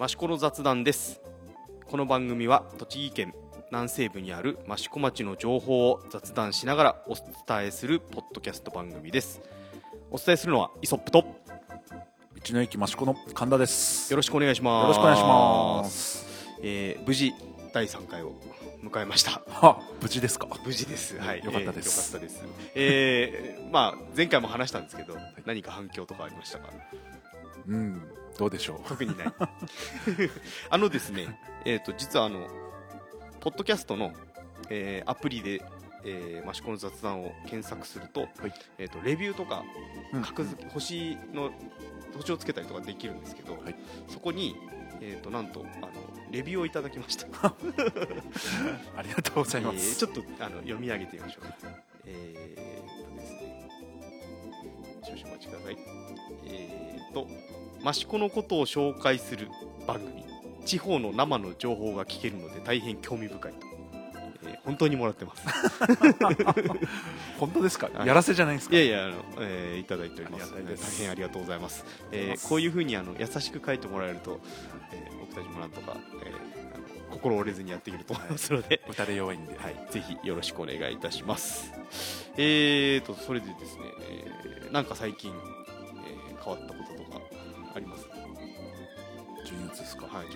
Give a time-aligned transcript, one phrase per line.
[0.00, 1.20] 益子の雑談です。
[1.86, 3.34] この番組は栃木県
[3.70, 9.40] 南西部にある益子町の情報を雑談しながらお伝えするポッドキャスト番組です。
[10.10, 11.24] お伝えするのはイソップとよ
[12.44, 14.14] 道の駅益子の神田です。
[14.14, 14.82] ろしくお願いします。
[14.82, 16.26] よろしくお願いします。
[16.62, 17.32] えー無事
[17.72, 18.32] 第3回を
[18.82, 19.42] 迎えました。
[19.50, 20.48] は無事ですか。
[20.64, 21.18] 無事です。
[21.18, 21.44] はい。
[21.44, 22.16] よかったです。
[22.16, 22.72] えーよかったです。
[22.74, 25.16] えーまあ前回も話したんですけど
[25.46, 26.68] 何か反響とかありましたか？
[27.68, 28.02] うん
[28.38, 28.88] どうでしょう？
[28.88, 29.32] 特にない。
[30.70, 32.46] あのですねえっ、と実はあの
[33.40, 34.12] ポッドキャストの、
[34.70, 35.62] えーアプリで
[36.08, 38.28] えー、益子の雑談を検索すると,、
[38.78, 39.64] えー、とレビューとか
[40.12, 40.22] うん。
[40.22, 41.50] 格付け星の
[42.16, 43.74] 星をつけたりとかできるんですけど、はい。
[44.08, 44.54] そこに、
[45.00, 45.90] えー、となんとあの
[46.30, 47.26] レビューをいただきました。
[48.96, 51.44] ありがとうございまえーす、ちょっとあの読み上げてみましょう。
[52.04, 53.68] えー、とですね。
[55.02, 55.76] 少々お待ちください。
[56.44, 57.26] えー、と
[57.90, 59.48] 益子のことを紹介する
[59.86, 60.24] 番組。
[60.64, 63.58] 地方の生の情報が聞けるので大変興味深いと、
[64.46, 65.42] えー本当にもらってます。
[67.38, 68.08] 本当ですか、はい。
[68.08, 68.74] やらせじゃないですか？
[68.76, 70.52] いやいやあの、えーいただいております。
[70.54, 70.98] ありがたいです。
[70.98, 74.40] 大変ありがとうございます、えーこういうふうにあの優しく書いてもらえると、
[74.92, 78.14] えー僕たちもなんとか、えーあの心折れずにやっていけると。
[78.14, 78.30] 思い。
[78.30, 81.72] ますので、打たれ弱いんで、はい、ぜひよろしくお願いいたします。
[82.36, 87.20] えーと、それでですね、えーなんか最近、えー変わったこととか
[87.76, 88.06] あります
[89.44, 90.30] 12月ですか、はい、12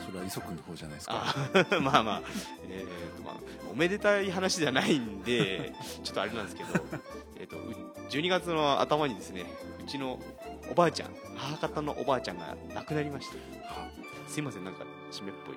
[0.00, 0.06] 月。
[0.06, 1.22] それは磯君の方じゃないですか？
[1.22, 1.34] あ
[1.80, 2.22] まあまあ、
[2.68, 3.34] えーとまあ、
[3.70, 5.72] おめでたい話じゃないんで、
[6.02, 6.70] ちょっとあれなんですけど、
[7.36, 7.70] えーと、う
[8.08, 9.44] 12月の頭にですね、
[9.80, 10.18] うちの
[10.68, 13.88] おばあちゃん、母方のおばあちゃんが亡くなりまして、は
[14.26, 15.56] すいません、なんか締めっぽい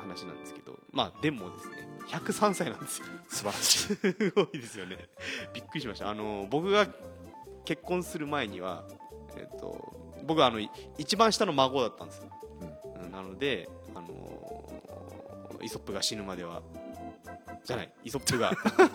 [0.00, 3.06] 話なんですけど、まあでもですね、103歳なんですよ。
[3.28, 4.96] 素晴らしいすごいですよね。
[5.52, 6.08] びっくりしました。
[6.08, 6.86] あの僕が
[7.66, 8.84] 結婚する前には、
[9.36, 12.24] えっと僕はあのい一番下の孫だったんですよ。
[13.02, 16.62] うんなので、あのイソップが死ぬまでは。
[17.64, 18.52] じゃない、イソップが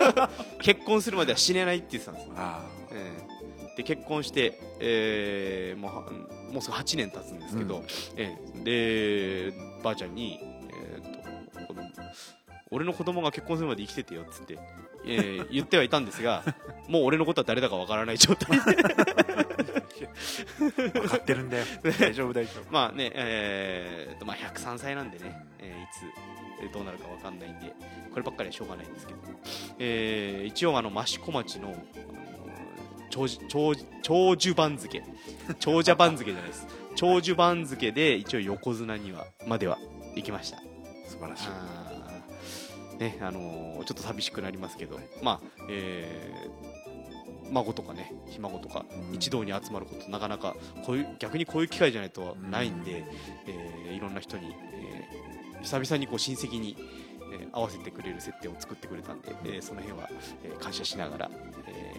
[0.59, 2.33] 結婚するまでは死ねないって言ってたんですよ。
[2.37, 6.11] あええで結婚して、えーもうは
[6.51, 7.83] もうすぐ8年経つんですけど、うん
[8.15, 11.89] ええでばあちゃんに、えーと子供
[12.71, 14.57] 俺の子供が結婚するまで生きててよっつって、
[15.07, 16.43] えー言ってはいたんですが
[16.87, 18.63] もう俺のことは誰だかわからない状態で。
[18.63, 18.65] あ
[20.91, 21.65] 分かってるんだよ。
[21.99, 22.71] 大丈夫大丈夫。
[22.71, 26.03] まあね、えーとまあ、103歳なんでね、えーいつ
[26.61, 27.73] えーどうなるかわかんないんで
[28.11, 29.19] こればっかりはしょうがないんですけど、
[29.79, 31.75] えー一応あの益子町の
[33.09, 35.03] 長寿長寿長寿番付。
[35.59, 36.67] 長者番付じゃないです。
[36.95, 39.77] 長寿番付で一応横綱にはまでは
[40.15, 40.57] 行きました。
[41.07, 41.94] 素晴らしい
[42.97, 46.75] ねあのーちょっと寂しくなりますけど、まあえー
[47.51, 49.15] 孫とかねひ孫とかうん。
[49.15, 53.03] 一堂に集まることなかなかこういう逆にこういう機会じゃないとないんで、
[53.47, 56.75] えーいろんな人に、えー久々にこう親戚に、
[57.33, 60.09] えー合わせてくれる設定を作ってくれたんで、えーその辺は、
[60.43, 61.31] えー感謝しながら、
[61.67, 61.93] え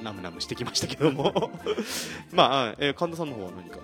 [0.00, 1.32] ーナムナムしてきましたけども。
[2.32, 3.78] まあ、えー神田さんの方は何か、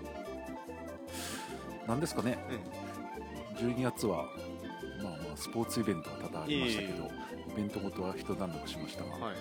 [1.89, 2.39] なんですかね。
[3.57, 4.27] 12月は
[5.41, 7.11] スポーツイベントが多々ありましたけど、
[7.53, 9.37] イベントごとは一段落しましたが、はい。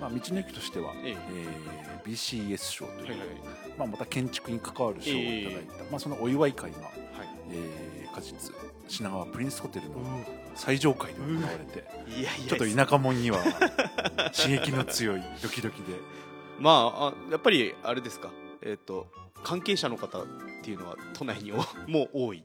[0.00, 1.10] まあ、道の駅としては、ええ。
[1.10, 3.18] えー BCS 賞という、はいはい。
[3.78, 6.90] まあ、また建築に関わる賞をいただいた、えまあ、そのお祝い会が、はい。
[7.50, 8.54] えー、果実
[8.88, 9.94] 品川プリンスホテルの
[10.54, 12.48] 最上階で行われていやいや。
[12.48, 13.38] ちょっと田舎者には
[14.34, 15.94] 刺激の強いドキドキで。
[16.58, 18.30] まああやっぱりあれですか。
[18.62, 19.06] えっ、と
[19.42, 20.26] 関係者の方っ
[20.62, 21.56] ていうのは都内にお
[21.90, 22.44] もう多い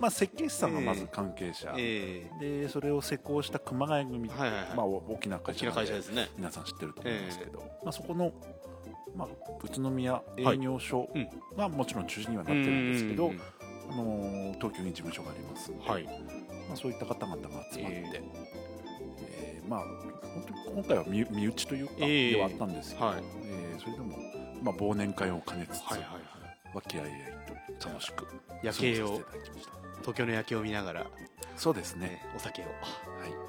[0.00, 4.76] まあ、設計士さんがまず関係者、えでそれを施工した熊谷組、はいはいはい。
[4.76, 6.28] まあ、お大きな会社ですね。
[6.36, 8.32] 皆さん知ってると思いますけど、まあ、そこの、
[9.16, 9.28] まあ、
[9.62, 11.28] 宇都宮営業所うん。
[11.56, 13.40] がもちろん中心にはなってるんですけど、うん
[13.90, 16.04] あのー東京に事務所がありますんで、はい。
[16.04, 19.62] まあ、そういった方々が集まって、ええ。
[19.64, 22.30] ーまあ、本当に今回は身身内というか、ええ。
[22.32, 23.22] ではあったんですよ、はい。
[23.44, 24.16] えーそれでも、
[24.62, 26.22] まあ、忘年会を兼ねつつ、はいはいはい。
[26.74, 27.10] 和気あいあい
[27.78, 28.26] と楽しく
[28.62, 29.20] 夜景を
[30.04, 31.06] 東京の夜景を見ながら、
[31.56, 32.66] そうですね、ね、お酒を。
[32.66, 32.70] は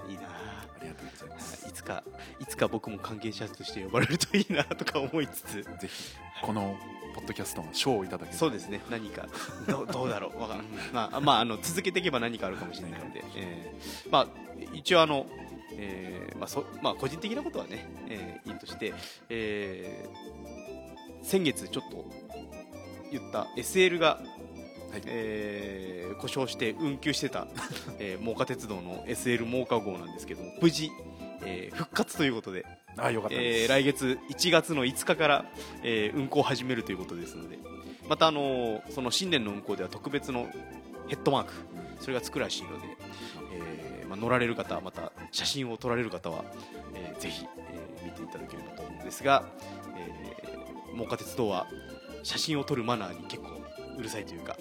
[0.08, 0.66] い、いいなあ。
[0.80, 1.68] ありがとうございます。
[1.68, 1.72] い。
[1.74, 2.04] つか
[2.40, 5.64] いつか僕も関係者として呼ばれるといいなとか思いつつ。
[5.64, 6.78] ぜひこの
[7.14, 8.82] ポッドキャストの賞をいただけそうですね。
[8.90, 9.28] 何か
[9.68, 10.40] どう どうだろう。
[10.40, 10.66] わからん。
[10.94, 14.28] まあ、まあ、あの続けていけば何かあるかもしれないので、 えーまあ、
[14.74, 15.26] 一応あの、
[15.74, 18.94] えーまあそまあ、個人的なことはね、えーいいとして、
[19.30, 20.36] えー
[21.24, 22.06] 先月ちょっと
[23.12, 24.22] 言った SL が、
[24.96, 25.04] はい。
[25.08, 27.46] えー故障して運休してた、
[28.00, 30.90] えー、真岡鉄道の SL 真岡号なんですけども無事、
[31.44, 32.66] えー復活ということで
[32.96, 35.46] あよかったです、えー来月1月の5日から、
[35.84, 37.60] えー運行を始めるということですので、
[38.08, 40.48] またあのその新年の運行では特別の
[41.10, 41.54] ヘッドマーク
[42.00, 42.88] それがつくらしいので、
[44.00, 46.46] えーまあ、乗られる方また写真を撮られる方は、
[46.94, 49.44] えーぜひ、えー見ていただければと思うんですが、
[49.98, 51.68] えー、真岡鉄道は
[52.24, 53.50] 写真を撮るマナーに結構
[53.98, 54.58] うるさいというか。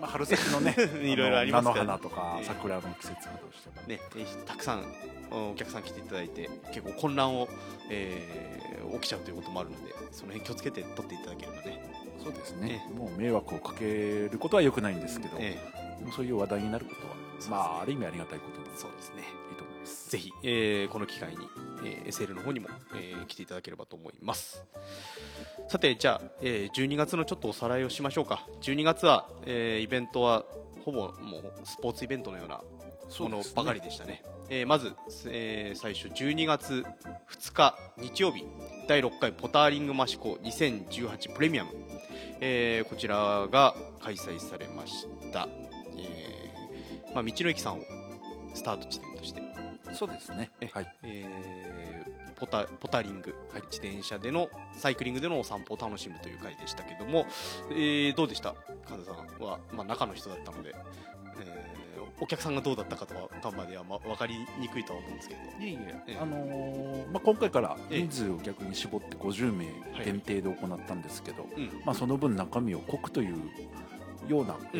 [0.00, 4.84] まあ、春先のね いろいろありますから菜の花とかええ桜の季節がどうしてもね、えーたくさん
[5.32, 7.48] お客さん来ていただいて結構混乱を、
[7.90, 11.82] えー起きちゃうということもあるのでその辺気をつけて撮っていただければね、
[12.22, 12.86] そうですね。
[12.88, 15.58] えもう迷惑をかけることはよくないんですけど、え
[16.00, 17.20] もうそういう話題になることは、ね
[17.50, 19.22] まあある意味ありがたいことそうですね。
[19.50, 20.10] いいと思います。
[20.10, 21.48] ぜひ、えーこの機会に、
[21.84, 24.64] えー SL の方にも、えー来ていただければと思います。
[25.68, 28.46] さてじゃあ、えー12月のちょっとおさらいをしましょうか。
[28.62, 30.44] 12月は、えーイベントは
[30.84, 32.62] ほぼもうスポーツイベントのような
[33.20, 34.22] ものばかりでしたね。
[34.48, 34.94] えーまず、
[35.26, 36.84] えー最初12月
[37.30, 38.44] 2日日曜日
[38.88, 41.70] 第6回ポターリングマシコ2018プレミアム、
[42.40, 45.48] えーこちらが開催されました、
[45.98, 47.82] えーまあ、道の駅さんを
[48.54, 49.07] スタート地点
[49.94, 50.50] そうですね。
[50.60, 50.96] えはい。
[51.02, 53.34] えーポタポタリング、
[53.68, 57.26] 自転車でのサイクリングでのお散歩を楽しむという回でしたけども、
[57.72, 58.54] えーどうでした？
[58.88, 60.72] 神田さんは、まあ、中の人だったので、
[61.40, 61.78] えー
[62.20, 65.40] お客さんがどうだったかとはかまでは、まあ、分かりにくいとは思うんですけど。
[65.40, 66.18] いえいえええ。
[66.20, 68.02] あのーまあ、今回からええ。
[68.02, 69.66] 人数を逆に絞って50名
[70.04, 71.82] 限定で行ったんですけど、うん。
[71.84, 73.36] まあ、その分中身を濃くという
[74.28, 74.78] ような、え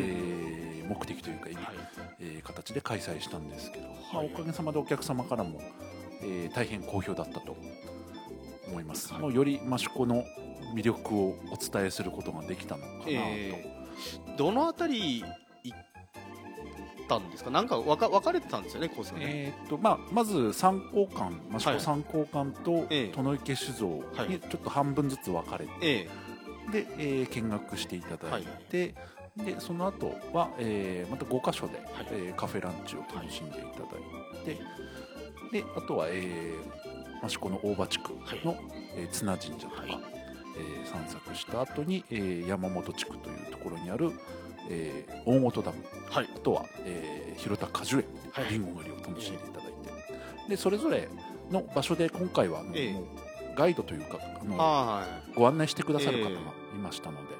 [0.84, 1.74] ー目的というか意味、はい。
[2.20, 5.60] えー形で開催したんですけど、まあ、はいおかげさまでお客様からも、
[6.22, 7.56] えー大変好評だったと
[8.68, 9.22] 思います、はい。
[9.22, 10.24] もうより益子の
[10.74, 15.24] 魅力をお伝えすることができたのかなと、えーどのあたり
[15.64, 15.78] 行っ
[17.08, 17.50] たんですか？
[17.50, 21.78] なんか分か分かれてたんですよねコースがね、えーっとまあ、まず三光館益はい。
[21.78, 23.12] 子三光館とええ。
[23.14, 24.28] 殿池酒造はい。
[24.28, 26.08] にちょっと半分ずつ分かれて、え。
[26.72, 28.94] で、えー見学していただいて、はい
[29.44, 32.06] でその後は、えーまた5箇所で、はい。
[32.12, 33.86] えーカフェランチを楽しんでいただ
[34.42, 34.60] いて、
[35.52, 38.12] であとは、えー、益子の大場地区
[38.44, 38.56] の、
[38.96, 39.90] えー綱神社とか、はい。
[40.58, 44.10] えー散策した後に、えー山本地区というところにある、
[44.70, 46.28] えー大本ダムーはい。
[46.34, 48.52] あとは、えー広田果樹園はい。
[48.52, 51.08] りんご狩りを楽しんでいただいて、でそれぞれ
[51.50, 52.92] の場所で今回はええ。
[52.92, 53.04] もう
[53.56, 56.42] ガイドというかあのあご案内してくださる方えがい
[56.80, 57.34] ましたので、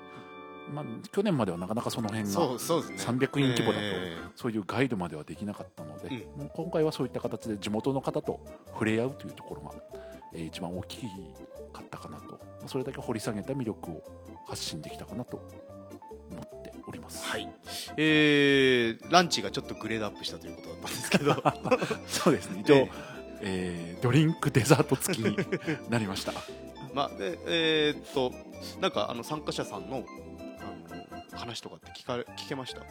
[0.72, 3.18] まあ、去年まではなかなかそのあ辺がそうそうですね。
[3.18, 6.40] 300人規模だとえそういうガイドまではできなかったので、うん。
[6.42, 8.40] もう今回はそういった形で地元の方と
[8.72, 9.72] 触れ合うというところが、
[10.34, 10.98] えー一番大き
[11.72, 12.38] かったかなと。
[12.66, 14.02] それだけ掘り下げた魅力を
[14.46, 15.36] 発信できたかなと
[16.30, 17.24] 思っております。
[17.26, 17.48] ーはい。
[17.96, 21.34] えーランチがちょっとグレードアップしたということだったんですけど。
[22.06, 22.60] そうですね。
[22.60, 22.88] 一応、え
[23.40, 25.36] えードリンクデザート付きに
[25.90, 26.32] なりました。
[26.94, 28.32] まあでえーっと
[28.80, 30.04] なんかあの参加者さんの
[31.38, 32.82] 話とかって聞かれ聞けました？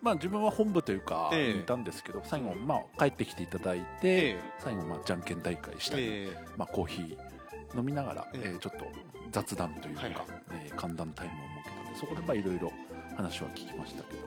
[0.00, 1.60] まあ自分は本部というか、ええ。
[1.60, 8.40] いたんですけど最後、まあ、帰ってきていただいて、え最後、まあ、じゃんけん大会したり、えまあ、コーヒー飲みながら、ええ。
[8.46, 8.86] えーちょっと
[9.30, 10.22] 雑談というか、はいはい。
[10.64, 12.72] えー寒暖タイムを設けたのでそこでまあいろいろ
[13.16, 14.22] 話は聞きましたけど。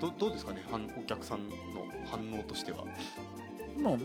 [0.00, 0.62] どどうですかね？
[0.70, 1.54] 反お客さんの
[2.10, 2.84] 反応としては。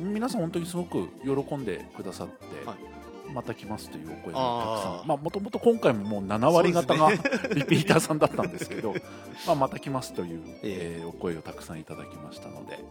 [0.01, 2.77] 皆さん本当にすごく喜んでくださって、はい
[3.33, 5.07] また来ますというお声がたくさん。
[5.07, 7.11] まあもともと今回ももう7割方が、
[7.53, 8.93] リピーターさんだったんですけど
[9.45, 11.03] まあまた来ますという、ええ。
[11.03, 12.83] ーお声をたくさんいただきましたので。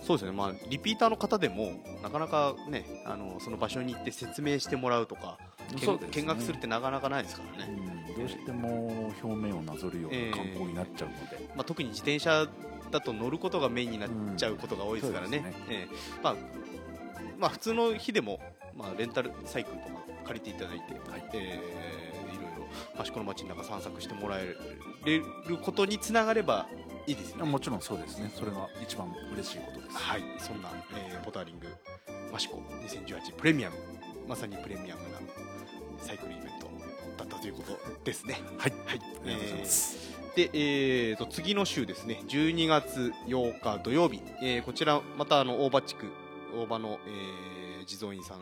[0.00, 1.72] そうですね、まあ、リピーターの方でも
[2.04, 5.38] なかなかねあのその場所に行って説明してもらうとか
[5.72, 5.98] ね。
[6.10, 7.74] 見学するってなかなかないですからね、
[8.08, 8.14] うん。
[8.14, 12.46] どうしても表面をなぞるような観光になっちゃうので、まあ、特に自転車
[12.90, 15.88] だと乗ることがメインになっちゃうことが多いですからね,、うえ。
[16.22, 16.36] まあ、
[17.38, 18.40] まあ普通の日でも、
[18.78, 19.94] まあ、レンタルサイクルとか
[20.24, 21.24] 借りていただいて、はい。
[21.34, 22.46] えーいろい
[22.96, 24.58] ろ益子の街の中散策してもらえる
[25.62, 26.66] ことにつながれば
[27.06, 27.50] いいですよね。
[27.50, 28.30] もちろんそうですね。
[28.34, 29.96] それが一番嬉しいことです。
[29.96, 31.66] はい、そんな、えーポターリング
[32.32, 33.76] マシコ2018プレミアム。
[34.28, 35.18] まさにプレミアムな
[35.98, 36.68] サイクルイベント
[37.16, 38.38] だったということですね。
[38.58, 38.72] はい。
[38.86, 42.20] はい、ありがとうございます、で、えー、と次の週ですね。
[42.28, 46.06] 12月8日土曜日、えーこちらまたあの大場地区
[46.54, 48.40] 大場の、えー地蔵院さん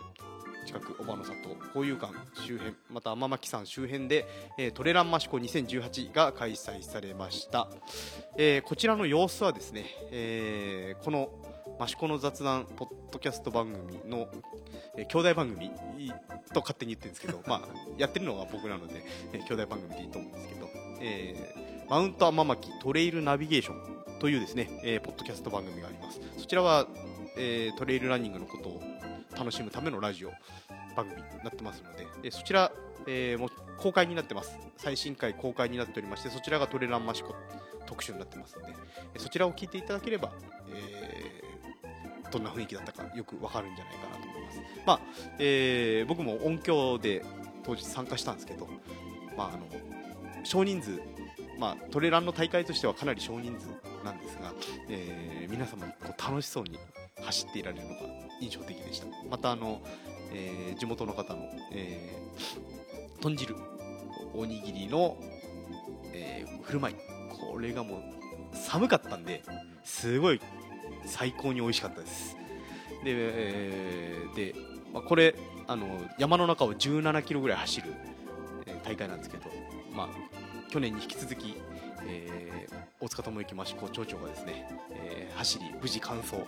[0.66, 1.36] 近く小場の里
[1.68, 2.12] 交友館
[2.44, 4.26] 周辺また天巻山周辺で、
[4.58, 7.68] えートレランマシコ2018が開催されました、
[8.36, 11.28] えーこちらの様子はですね、えーこの
[11.78, 14.26] マシコの雑談ポッドキャスト番組の、
[14.96, 15.70] えー兄弟番組
[16.52, 17.60] と勝手に言ってるんですけど、まあ、
[17.96, 20.68] やってるのは僕なので、えー兄弟番組でいいと思うんですけど、
[21.00, 26.20] えーマウント天巻トレイルナビゲーションというですね、えーポッドキャスト番組があります。
[26.36, 26.88] そちらは、
[27.38, 28.82] えートレイルランニングのことを
[29.36, 30.30] 楽しむためのラジオ
[30.96, 32.72] 番組になってますのででそちら、
[33.06, 34.58] えーもう公開になってます。
[34.78, 37.34] 最新回公開になっておりましてそちらがトレランマシコ
[37.84, 38.74] 特集になってますので
[39.18, 40.32] そちらを聞いていただければ、
[40.74, 44.60] えーどんな雰囲気だったかよくわかるんじゃないかなと思います。
[44.84, 45.00] まあ、
[45.38, 47.24] えー僕も音響で
[47.64, 48.66] 当日参加したんですけど
[49.36, 49.66] まああの
[50.42, 51.00] 少人数
[51.58, 53.68] まあトレランの大会としてはかなり少人数
[54.04, 54.52] なんですが、
[54.88, 56.78] えー皆様こう楽しそうに
[57.22, 58.00] 走っていられるのが
[58.40, 59.06] 印象的でした。
[59.30, 59.80] またあの、
[60.32, 61.42] えー地元の方の、
[61.72, 63.56] えー豚汁
[64.34, 65.16] おにぎりの、
[66.12, 66.96] えー振る舞い。
[67.52, 69.42] これがもう寒かったんで
[69.84, 70.40] すごい
[71.04, 72.36] 最高に美味しかったです。
[73.04, 74.54] で,、えーで
[74.92, 75.34] まあ、これ
[75.66, 75.86] あの
[76.18, 77.94] 山の中を17キロぐらい走る、
[78.84, 79.44] 大会なんですけど、
[79.94, 80.08] まあ、
[80.70, 81.56] 去年に引き続き、
[82.08, 86.36] えー大塚智之益子町長がですね、えー走り無事完走。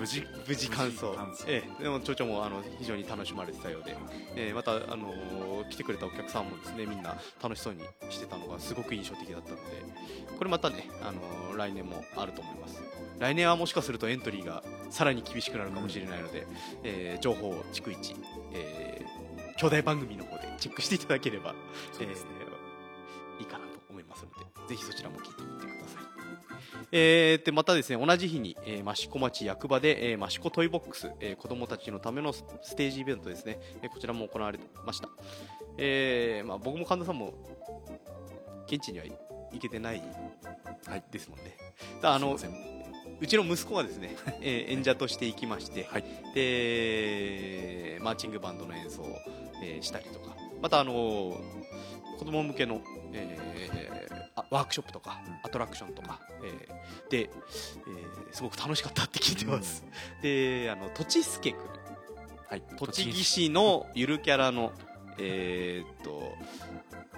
[0.00, 1.06] 無事無事完走。
[1.46, 1.82] ええ。
[1.82, 3.96] でも町長もあの非常に楽しまれてたようで、
[4.36, 9.62] ええまた、あのー来てくれたお客さんもですねみんな楽しそうにしてたのがすごく印象的だったので。
[10.38, 12.80] これまたね、あのー来年もあると思います。
[13.18, 16.46] 来年はもしかするとエントリーがさらに厳しくなるかもしれないので、
[16.84, 18.14] えー情報を逐一、
[18.54, 19.08] えー
[19.58, 21.58] 兄弟番組の方でチェックしていただければ、ね。
[22.00, 22.47] えー
[24.08, 26.02] ますのでぜひそちらも聞いてみてください。
[26.90, 35.08] えーでまたですね同じ日に、えー、益子町役場で、えー、益子トイボックス、えー子どもたちのためのスステージイベントですね、えーこちらも行われました、
[35.76, 37.34] えーまあ、僕も神田さんも
[38.66, 40.02] 現地には行けてない
[40.86, 41.04] はい。
[41.10, 41.56] ですもんね。
[42.02, 42.78] だあのすいません。
[43.20, 46.04] うちの息子がですね、 えー演者として行きまして、はい。
[46.34, 49.06] でマーチングバンドの演奏を、
[49.62, 50.36] えーしたりとか。
[50.62, 51.36] またあのー
[52.18, 52.80] 子供向けの、
[53.12, 55.34] えーあワークショップとか、うん。
[55.42, 59.84] アトラクションとか、えーで、えーすごく楽しかったって聞いてます、
[60.22, 61.58] であのとちすけくん
[62.48, 62.62] はい。
[62.76, 64.72] 栃木市のゆるキャラの
[65.18, 66.34] えーっと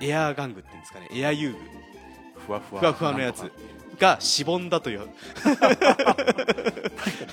[0.01, 1.09] エアー玩具っていうんですかね。
[1.13, 1.59] エア遊具。
[2.47, 2.81] ふわふわ。
[2.81, 3.51] ふわふわのやつ。
[3.99, 5.09] がしぼんだという。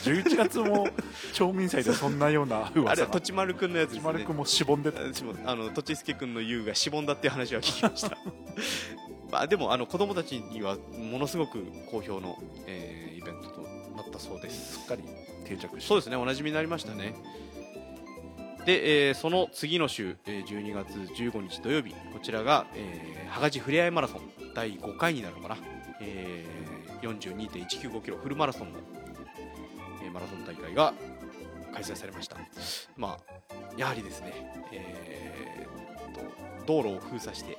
[0.04, 0.88] 11月も
[1.34, 3.08] 町民祭でそんなようなあれ噂が。
[3.08, 4.04] はとちまるくんのやつですね。
[4.04, 5.00] 丸くんもしぼんでた。
[5.56, 8.18] のとちすけくんの遊具がしぼんだっていう話は聞きました
[9.32, 14.78] まあでもあの子供たちにはものすごく好評の、えーイベントとなったそうです。
[14.78, 15.04] すっかり
[15.44, 15.88] 定着して。
[15.88, 16.16] そうですね。
[16.16, 17.14] おなじみになりましたね。
[18.66, 24.22] で、えーその次の週、えー12月15日土曜日こちらが、えー、羽賀ふれあいマラソン
[24.54, 25.58] 第5回になるのかな、
[26.00, 28.80] えー、42.195キロフルマラソンの、
[30.04, 30.94] えーマラソン大会が
[31.74, 32.38] 開催されました。
[32.96, 34.34] まあやはりですね、
[34.72, 36.22] えーと
[36.66, 37.58] 道路を封鎖して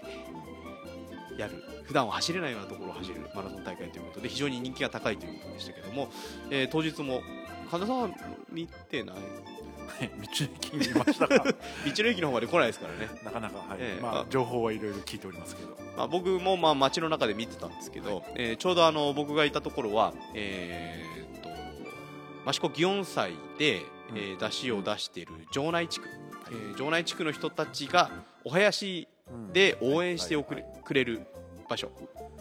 [1.39, 1.63] やる。
[1.85, 3.21] 普段は走れないようなところを走る。
[3.35, 6.09] マラソン大会ということで非常に人気が高いということでしたけども、
[6.51, 7.23] えー当日も
[7.71, 8.09] 神田さんは
[8.51, 9.17] 見てない？
[9.17, 10.15] はい道
[10.45, 13.79] の駅にいましたが 道の駅の方まで来ないですからね、なかなか、はい。
[13.81, 15.77] ええあまあ、情報はいろいろ聞いておりますけど。
[15.97, 23.83] まあ、僕もまあ街の中で見てたんですけど、えーちょうどあの僕がいたところは、えー、と益子祇園祭で、
[24.15, 26.09] えー出汁を出している城内地区、
[26.51, 28.11] えー城内地区の人たちが
[28.45, 29.09] お囃子
[29.53, 31.27] で応援しておくれ,、くれる
[31.69, 31.91] 場所、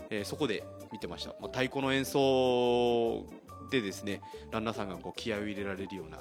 [0.09, 3.25] えーそこで見てました、まあ、太鼓の演奏
[3.69, 6.17] でですねランナーさんがこう気合を入れられるような、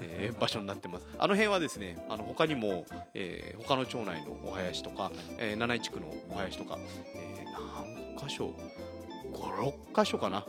[0.00, 1.06] えー場所になってます。
[1.18, 2.84] あの辺はですねあの他にも、
[3.14, 6.78] えー他の町内のお囃子とか、えー七井地区のお囃子とか、
[7.14, 7.52] えー
[8.16, 8.52] 何箇所
[9.32, 10.44] ？56箇所かな？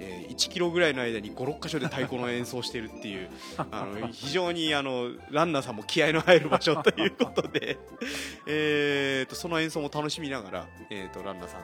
[0.00, 3.28] えー1キロぐらいの間に56箇所で太鼓の演奏してるっていう
[3.70, 7.78] あの 非常にあのランナーさんも気合の入る場所ということで、
[8.46, 11.62] えー、とその演奏も楽しみながら、えー、とランナーさん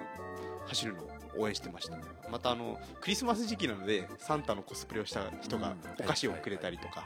[0.66, 1.97] 走るのを応援してました。
[2.31, 7.05] またあのクリスマス時期なのでサンタのコスプレをした人がうんお菓子をくれたりとか、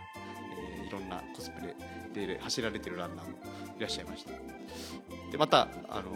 [0.57, 3.39] えーいろんなコスプレで走られてるランナーも
[3.79, 4.33] いらっしゃいました。
[5.31, 6.11] でまたあの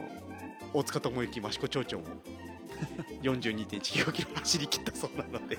[0.73, 2.07] 大塚智之益子町長も
[3.23, 5.59] 42.1キロ走り切ったそうなので。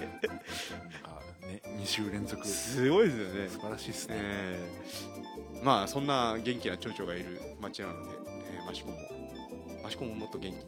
[1.04, 2.46] あね、2週連続。
[2.46, 3.50] 素すごいですよね。
[3.62, 8.12] 晴らしいですね、えーまあそんな元気な町長がいる町なので、
[8.54, 8.98] えー、益子も
[9.88, 10.62] 益子ももっと元気に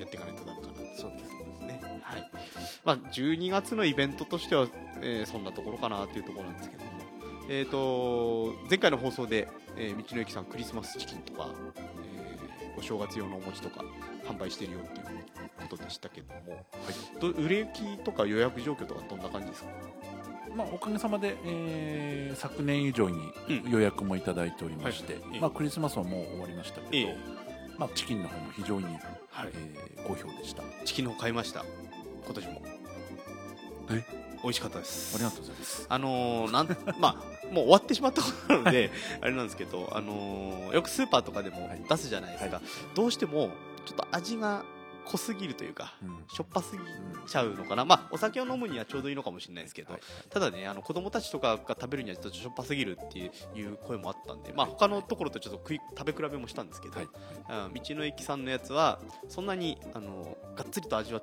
[0.00, 0.74] やっていかないとダメかな。
[0.98, 1.30] そうです
[1.64, 1.80] ね。
[2.02, 2.30] はい。
[2.84, 4.66] まあ12月のイベントとしては、
[5.02, 6.90] えーそんなところかなっていうところなんですけども。
[7.48, 13.82] えー、と前回の放送で、えー道の駅さんクリスマスチキンとか、えーお正月用のお餅とか
[14.26, 15.06] 販売してるよっていう
[15.66, 16.64] ことでしたけども、
[17.20, 19.68] ど売れ行きとか予約状況とかどんな感じですか？
[20.54, 25.40] まあ、おかげさまで、えー昨年以上にうん予約もいただいておりまして、はいはい。
[25.40, 27.16] まあ、クリスマスはもう終わりましたけど、ええ。
[27.78, 28.96] まあ、チキンの方も非常に、はい。
[29.52, 30.62] えー好評でした。
[30.62, 31.64] あチキンの方買いました？
[32.24, 32.62] 今年も。
[33.90, 34.04] え？
[34.42, 35.16] 美味しかったです。
[35.18, 35.86] りがとうございます。
[35.88, 41.82] あのーなん まあもう終わってしまったことなのであれなんですけど、あのーよくスーパーとかでもはい。
[41.88, 42.64] 出すじゃないですか、はい。
[42.94, 43.50] どうしても
[43.84, 44.64] ちょっと味が
[45.06, 46.24] 濃すぎるというかうん。
[46.28, 53.26] しょっぱすぎうんちゃうのかな、まあ、お酒を飲むにはちょうどいいのかもしれないですけど、はいただねあの子供たちとかが食べるにはちょっとしょっぱすぎるってい
[53.64, 57.08] う声もあったんで、まあ、他のところとちょっと食い食べ比べもしたんですけど、はい。
[57.48, 61.22] あ道の駅さんのやつはそんなにあのがっつりと味は、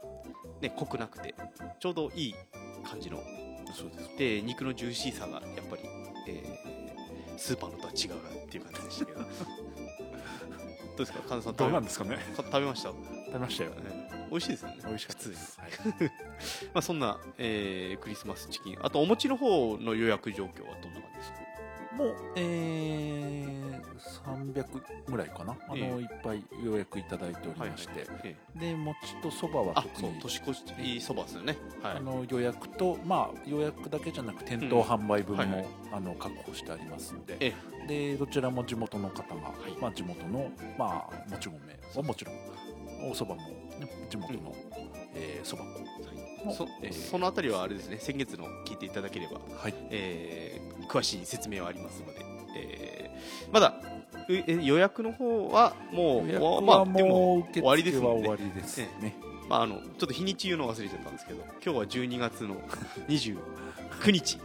[0.61, 1.35] ね、濃くなくて
[1.79, 2.35] ちょうどいい
[2.83, 3.21] 感じの
[4.17, 5.81] で肉のジューシーさがやっぱり、
[6.27, 6.83] えー
[7.37, 9.19] スーパーのとは違うなっていう感じでしたけど。
[10.95, 12.17] どうですか神田さんどうなんでですかね。
[12.35, 12.89] 食べました、
[13.33, 14.75] 食べましたよえー美味しいですよね。
[14.87, 15.69] 美味しかったです、はい。
[16.73, 18.77] まあ、そんな、えークリスマスチキン。
[18.81, 21.43] あとお餅の方の予約状況はどんな感じですか？
[21.95, 23.83] もう、えー、
[24.25, 24.65] 300
[25.11, 25.55] ぐらいかな。
[25.69, 31.55] あの、えいっぱい予約いただいておりまして、えで餅とそばはあ特にそう年越しそばですよね。
[31.83, 31.97] はい。
[31.97, 35.65] あの予約と、まあ、予約だけじゃなく店頭販売分も、はいはい。
[35.91, 37.37] あの確保してありますんで。
[37.39, 37.53] え
[37.87, 39.77] でどちらも地元の方が、い。
[39.79, 40.49] まあ、地元の、
[40.79, 41.59] まあ、もち米
[41.95, 42.35] はもちろん
[43.09, 43.47] おそばも、ね、
[44.09, 44.53] 地元の。
[45.15, 45.63] えーそば、
[46.45, 46.93] のそえー。
[46.93, 47.97] そのあたりはあれですね。
[47.99, 49.73] 先月の聞いていただければ、はい。
[49.91, 52.19] えー詳しい説明はありますので、
[52.57, 53.81] えーまだ
[54.29, 59.15] うえ予約の方はもう予約わまあはでも終わりです付はもんね終わりですね。
[59.49, 62.55] まあ、あのちょっと日にち言うの忘れちゃったんですけど今日は12月の
[63.07, 63.37] 29
[64.11, 64.37] 日。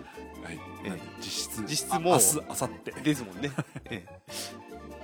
[0.42, 0.58] はい。
[0.84, 3.02] え実質実質もうあ明日明後日。
[3.02, 3.50] ですもんね、
[3.90, 4.20] ええ。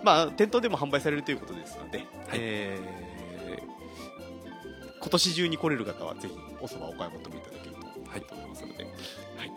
[0.03, 3.14] まあ店頭でも販売されるということですので、えー
[5.05, 8.89] 今年中に来れる方はぜひおそばお買い求めいただけるとはいと思いますので、は
[9.45, 9.53] い、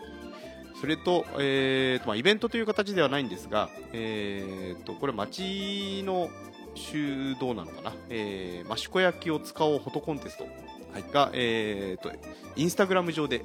[0.78, 6.28] それと,、えーとまあ、イベントという形ではないんですが、えー、とこれ町の
[6.74, 10.50] 修道なのかな、えー、益子焼を使おうフォトコンテストは
[10.98, 11.04] い。
[11.10, 12.12] が、えー、と
[12.54, 13.42] インスタグラム上で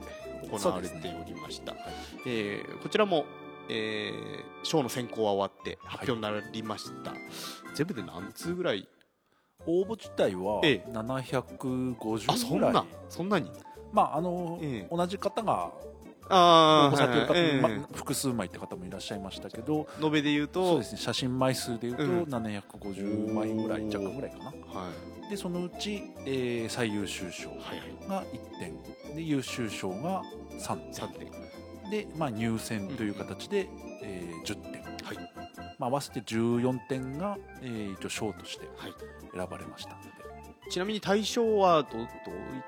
[0.52, 1.74] 行われておりました、
[2.26, 3.24] えーこちらも、
[3.70, 7.14] えー、ショーの選考は終わって発表になりました、
[7.74, 8.90] 全部で何通ぐらい
[9.66, 10.92] 応募自体はええ。
[10.92, 12.74] 750あそんぐらい。
[12.74, 13.50] なそんなに？
[13.92, 14.96] まああの、ええ。
[14.96, 15.72] 同じ方が
[16.30, 20.66] あ応募されてる方も、はいはいまえ複数枚って方もいらっしゃいましたけどえ延べで言うと？
[20.66, 20.98] そうですね。
[21.00, 22.24] 写真枚数でいうとうん。
[22.24, 24.46] 750枚ぐらいおー若干ぐらいかな。
[24.46, 24.52] は
[25.28, 25.30] い。
[25.30, 28.10] でそのうち、えー最優秀賞はいはい。
[28.10, 29.16] が1点。
[29.16, 30.22] で優秀賞が
[30.60, 30.92] 3点。
[30.94, 31.32] 3点。
[31.92, 33.68] で、まあ、入選という形で、
[34.02, 34.73] えー10点、はい
[35.84, 38.94] まあ、合わせて14点が、えー一応賞としてはい。
[39.34, 40.10] 選ばれましたので、
[40.70, 42.08] ちなみに対象はどどういっ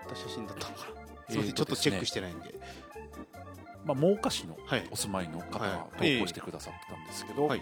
[0.09, 0.85] た写真だったのかな？
[1.29, 2.55] すみません、えーちょっとチェックしてないんで。
[3.85, 4.87] まあ、真岡市のはい。
[4.91, 5.69] お住まいの方はい。
[5.69, 5.77] が
[6.17, 7.61] 投稿してくださったんですけど、はい。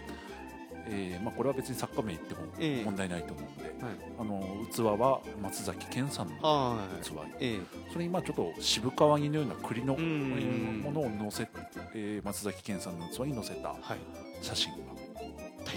[0.86, 3.74] えーまあ、これは別に作家名言ってええも問題ないと思うんで、はい。
[4.20, 7.12] あの器は松崎健さんのあ器。
[7.18, 7.60] あえ
[7.92, 11.48] それにまあちょっと渋皮煮のような栗のものを載せ、
[11.94, 13.78] えー松崎健さんの器に載せたはい。
[14.42, 14.78] 写真が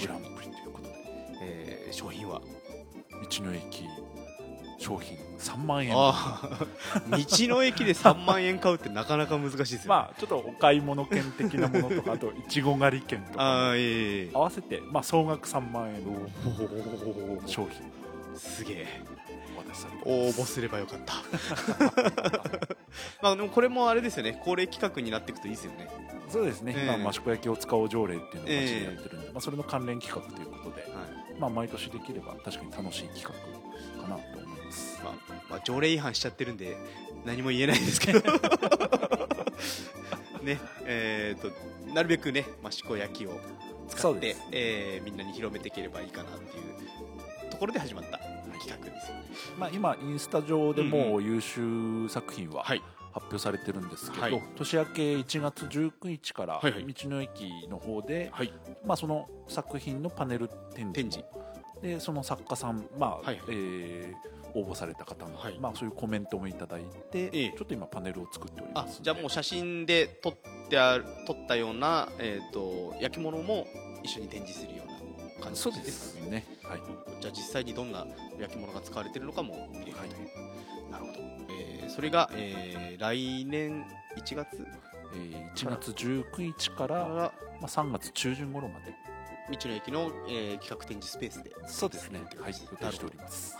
[0.01, 0.95] グランプリということで
[1.43, 3.85] えー商品は道の駅
[4.79, 5.17] 商品。
[5.39, 5.95] 3万円。
[5.97, 6.67] ああ
[7.11, 7.19] 道
[7.49, 9.85] の駅で3万円買うってなかなか難しいですよね。
[9.89, 14.31] まあちょっとお買い物券的なものとかあといちご狩り券とああかもええええ。
[14.33, 16.29] 合わせて、まあ、総額3万円の
[17.47, 17.91] 商品。
[18.37, 18.87] すげえ。
[20.05, 21.15] 応募すればよかった。
[23.21, 24.41] まあでもこれもあれですよね。
[24.45, 25.89] 恒例企画になっていくといいですよね
[26.29, 26.97] そうですね、ええ。
[26.99, 31.41] まあ、益子焼を使おう条例っていうのを町でやってるんで、まあ、それの関連企画ということで、はい。
[31.41, 33.31] まあ、毎年できれば確かに楽しい企画
[34.03, 35.01] かなと思います。
[35.05, 35.15] まあ、
[35.51, 36.77] まあ条例違反しちゃってるんで
[37.25, 38.21] 何も言えないんですけど。
[40.43, 41.51] ねえー、と
[41.93, 43.41] なるべくね益子焼きを
[43.89, 48.19] 使ってえーみんなに広めていければいいかなっていうところで始まった
[48.61, 49.25] 企画ですよね。
[49.59, 52.83] まあ、今インスタ上でうんも優秀作品ははい
[53.17, 54.43] 発表されてるんですけど、はい。
[54.57, 56.87] 年明け1月19日からはいはい。
[56.87, 58.53] 道の駅の方で、はい。
[58.85, 61.21] まあ、その作品のパネル展展示。
[61.21, 61.47] 示
[61.83, 63.39] でその作家さん、まあはいはい。
[63.51, 65.59] えー応募された方の、はい。
[65.61, 67.49] まあ、そういうコメントもいただいて、ええ。
[67.51, 70.35] ちょっと今パネルを作っておりあますじゃあもう写真で撮っ
[70.71, 73.67] てある撮ったような、えー、と焼き物も
[74.03, 76.47] 一緒に展示するような感じでですかね。
[76.63, 76.81] はい、
[77.21, 78.07] じゃあ実際にどんな
[78.41, 80.46] 焼き物が使われているのかも見れるという、なるほど、えー
[81.97, 83.85] それが、えー来年
[84.17, 84.67] 1月？
[85.15, 87.33] えー1月19日から、ま
[87.63, 88.95] あ、3月中旬頃まで。
[89.49, 91.53] 道の駅の、えー企画展示スペースで。
[91.67, 92.21] そうですね。
[92.31, 93.57] 展はいしております。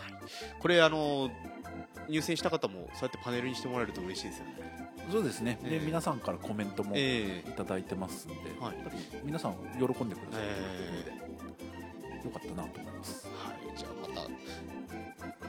[0.61, 1.31] これあの
[2.09, 4.53] 入選した方もそうやってパネルにしてもらえると嬉しいですよね。
[5.11, 8.77] そうですね、ええで皆さんからコメントもいえただいてますんで、はい。
[8.77, 11.13] やっぱり皆さん喜んでくださってるので、
[12.23, 13.26] えよかったなと思います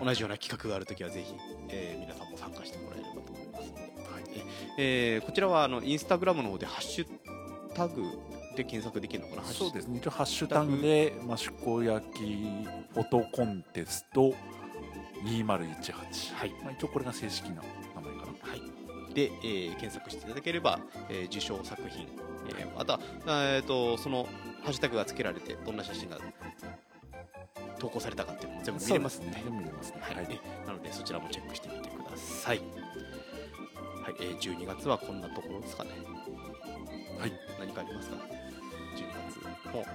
[0.08, 1.34] 同じような企画があるときはぜひ、
[1.70, 3.64] えー皆さんも参加してもらえればと思います
[4.14, 4.44] はい。
[4.78, 7.08] えーこちらはあのインスタグラムの方でハッシュ
[7.76, 8.04] タグ
[8.56, 9.44] で検索できるのかな？
[9.44, 9.98] そうですね。
[9.98, 12.48] 一応ハッシュタグで益子焼き
[12.94, 14.34] フォトコンテスト
[15.26, 16.52] 2018、はい。
[16.64, 17.62] まあ、一応これが正式な
[17.96, 18.50] 名前かな。
[18.50, 22.08] はい、で、えー検索していただければ、えー受賞作品、
[22.58, 24.24] えー、あとは、えー、とその
[24.64, 26.18] ハッシュタグがつけられてどんな写真が
[27.80, 29.44] 投稿されたかっていうのも全部見れますね。
[29.50, 29.98] 見れますね。
[30.02, 30.16] はい。
[30.16, 30.28] はい。
[30.30, 32.58] えなのでそちらもチェックしてみてください、
[34.04, 34.16] はい。
[34.20, 35.92] えー、12月はこんなところですかね。
[37.20, 37.32] はい。
[37.60, 38.18] 何かありますか
[38.96, 39.74] ？12月。
[39.74, 39.86] もも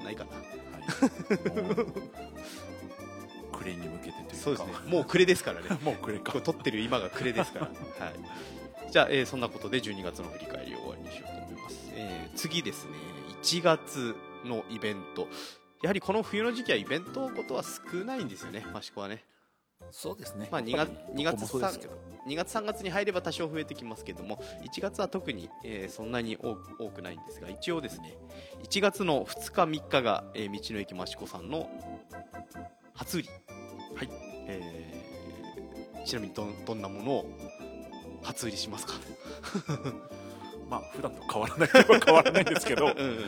[0.00, 0.30] うないかな。
[0.30, 1.92] う、はい、もう
[3.56, 7.72] 暮れに向けてというかそうですねもう暮れですからねもう暮れか撮ってる今が暮れですから、は
[8.12, 12.92] い、じゃあ、えーそんなことで12月の振り返りを終わりにしようと思います、えー次ですね
[13.42, 15.26] 1月のイベント
[15.82, 19.24] やはりこの冬の時期はイベントことは少ないんですよね益子はね。
[19.90, 20.48] そうですね。
[20.50, 21.94] まあ2月2月どこもそうですけど。
[22.26, 26.56] 2月3月に入れば多少増えてきますけども1月は特に、えーそんなに多
[26.90, 28.16] くないんですが一応ですね
[28.64, 31.68] 1月の2日3日が、えー道の駅益子さんの
[32.94, 33.28] 初売り。
[33.94, 34.08] はい、
[34.48, 37.38] えーちなみにどんどんなものを
[38.22, 38.94] 初売りしますか？
[40.68, 43.20] まあ普段と変わらないと変わらないんですけど うんうん。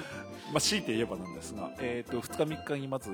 [0.52, 3.10] まあ強いて言えばなんですが、えー、と2日3日にまず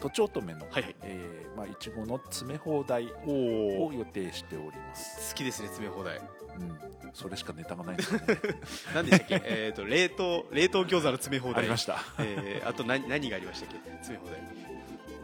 [0.00, 0.96] とちおとめの、はいはい。
[1.02, 6.18] えーまあ、いちごの詰め放題おを予定しております、好きですね詰め放題。
[6.18, 6.78] うん、
[7.12, 8.26] それしかネタがないですよね。
[8.94, 9.42] 何でしたっけ？
[9.44, 11.58] えっと冷凍冷凍餃子の詰め放題。
[11.60, 11.98] ありました。
[12.18, 13.90] えーあと何何がありましたっけ？
[13.98, 14.40] 詰め放題。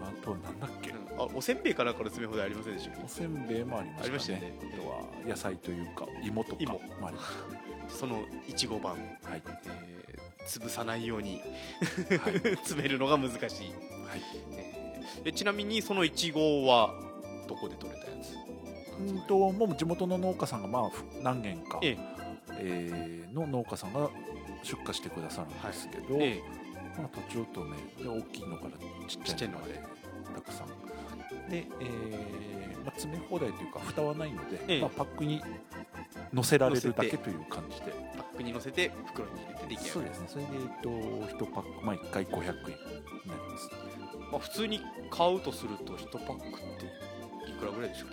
[0.09, 0.91] あとなんだっけ？
[0.91, 1.21] うん。
[1.21, 4.41] あおせんべいかなんかの詰め放題ありませんでしたおせんべいもありましたね。
[4.41, 4.59] ね。
[4.75, 6.73] あとは野菜というか芋とか芋。
[6.75, 7.27] もありまし
[7.89, 11.41] そのいちご版、たはい、えー潰さないように
[12.23, 12.39] はい。
[12.63, 13.51] 詰めるのが難しい、はい、
[14.53, 16.95] えーえちなみにそのいちごは
[17.49, 18.37] どこで取れたやつ？
[19.01, 21.97] うんともう地元の農家さんがまあふ何軒か、え
[22.59, 23.27] え。
[23.29, 24.09] ーの農家さんが
[24.63, 26.41] 出荷してくださるんですけど、え
[26.97, 28.71] まあ、とちおとめで大きいのから
[29.09, 29.81] ちっちゃいのまで。
[30.35, 30.69] たくさん。
[31.51, 34.81] で、えーまあ、詰め放題というか蓋はないので、ええ。
[34.81, 35.43] まあ、パックに
[36.37, 37.93] 乗せられるだけという感じで。
[38.17, 39.91] パックに乗せて袋に入れて出来上がる。
[39.91, 40.27] そうですね。
[40.29, 42.61] それで、えっと、1パック、まあ、1回500円になり
[43.51, 43.71] ます。
[44.31, 48.13] まあ、普通に買うとすると1パックっていくらぐらいでしょうっ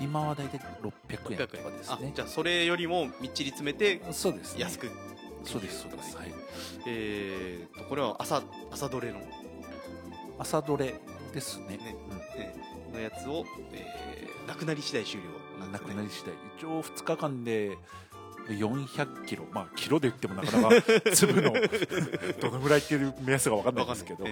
[0.00, 4.62] 今は大体600円けとかですあねじゃあそれよりもみっちり詰めてそうですね。
[4.62, 4.88] 安く
[5.44, 6.32] そうですそうです、はい、
[6.86, 9.20] えー、とこれは朝朝どれの,、
[10.38, 10.94] 朝どれ
[11.34, 11.76] ですね。
[11.76, 11.96] ね
[12.36, 14.10] えーのやつを、えー
[14.50, 15.26] なくなり次第終了。
[15.28, 15.34] うん、
[15.66, 16.34] なくなり次第。
[16.58, 17.78] 一応2日間で
[18.48, 19.46] 400キロ。
[19.52, 20.82] まあキロで言ってもなかなか
[21.14, 21.52] 粒の
[22.40, 24.24] どのぐらいっていう目安が分かんないんですけど、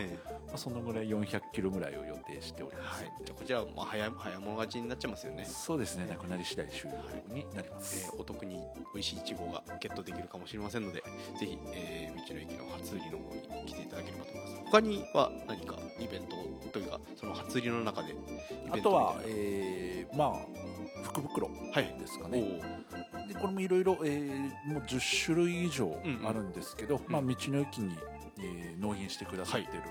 [0.57, 6.07] そのぐらい400キロぐらいを予定しておりーます、はい、じゃあこちらはまあ早早物勝ちになっちゃいますよね、そうですね。
[6.07, 8.57] なくなり次第終了になります、えーお得に
[8.95, 11.03] 美味しいいちごがゲットできるかもしれませんので
[11.39, 14.63] ぜひ、えー道の駅の初売りの方に来ていただければと思います。
[14.71, 16.37] 他には何かイベント
[16.73, 20.37] というかその初売りの中でイベントあとはえー、まあ
[21.05, 21.97] 福袋はい。
[21.99, 23.29] ですかおね、ー。
[23.29, 26.29] でこれもいろいろえーもう10種類以上うんうん。
[26.29, 27.97] あるんですけど、まあ、道の駅に、
[28.39, 29.83] えー納品してくださってる、い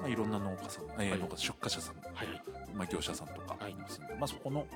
[0.00, 2.26] まあ、いろんな農家さん、えーはい農家出荷者さん、はい。
[2.26, 2.42] はい
[2.74, 3.72] まあ、業者さんとかはい。
[3.72, 4.66] いますので、まあ、そこの、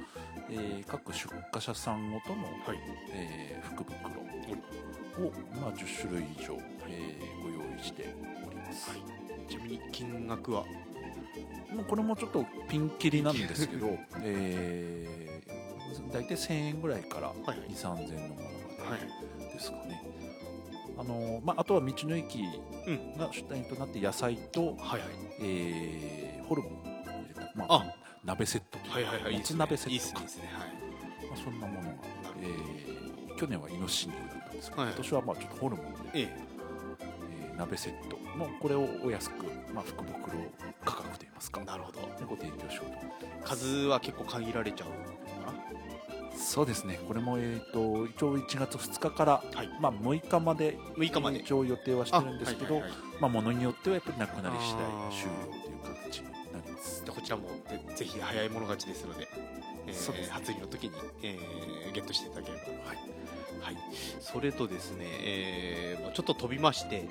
[0.51, 2.79] えー各出荷者さんごとの、はい。
[3.13, 4.21] えー福袋
[5.27, 6.57] を、まあ、10種類以上、
[6.89, 8.15] えーご用意して
[8.47, 9.01] おります、はい。
[9.51, 10.65] ちなみに金額は？
[11.75, 17.59] もうこれもちょっとピンキリなんですけど、 えー、大体1000円ぐらいからはいはい。
[17.69, 18.49] 2 3 0 0 0円のもの
[18.85, 19.01] まはい
[19.41, 20.03] でですかね、
[21.01, 22.45] あのまあ、あとは道の駅
[22.87, 23.17] うん。
[23.17, 25.01] が主体となって野菜と、はいはい。
[25.43, 26.73] えーホルモン。
[26.73, 29.33] を入れた、まああ、鍋セットとかはいはいはい。
[29.33, 30.21] いいもつですね鍋セットか。
[30.21, 31.27] いいですねはい。
[31.29, 31.97] まあ、そんなものが、
[32.43, 32.91] えー
[33.39, 36.29] 去年はイノシシ肉だったんですけど、はい今年はまあちょっとホルモンで、ええ。
[37.41, 40.17] えー鍋セットのこれをお安く、まあ、福袋
[40.85, 42.01] 価格といいますかなるほど。
[42.19, 44.89] でご提供しようと思って数は結構限られちゃう
[46.37, 47.01] そうですね。
[47.07, 49.69] これも、えー、と一応1月2日から、はい。
[49.81, 51.39] まあ、6日まで6日まで。
[51.41, 54.81] 一応予定はしてるんですけど、あはいはいはいまあ、ものによってはやっぱりなくなり次第
[55.13, 57.05] 終了という形になります。
[57.05, 59.29] こちらもぜぜひ早い者勝ちですので、
[59.87, 60.33] えーそうですね。
[60.33, 62.89] 初売りの時に、えーゲットしていただければ。
[62.89, 62.97] はい。
[63.61, 63.77] はい、
[64.21, 67.09] それとですね、えーまあちょっと飛びまして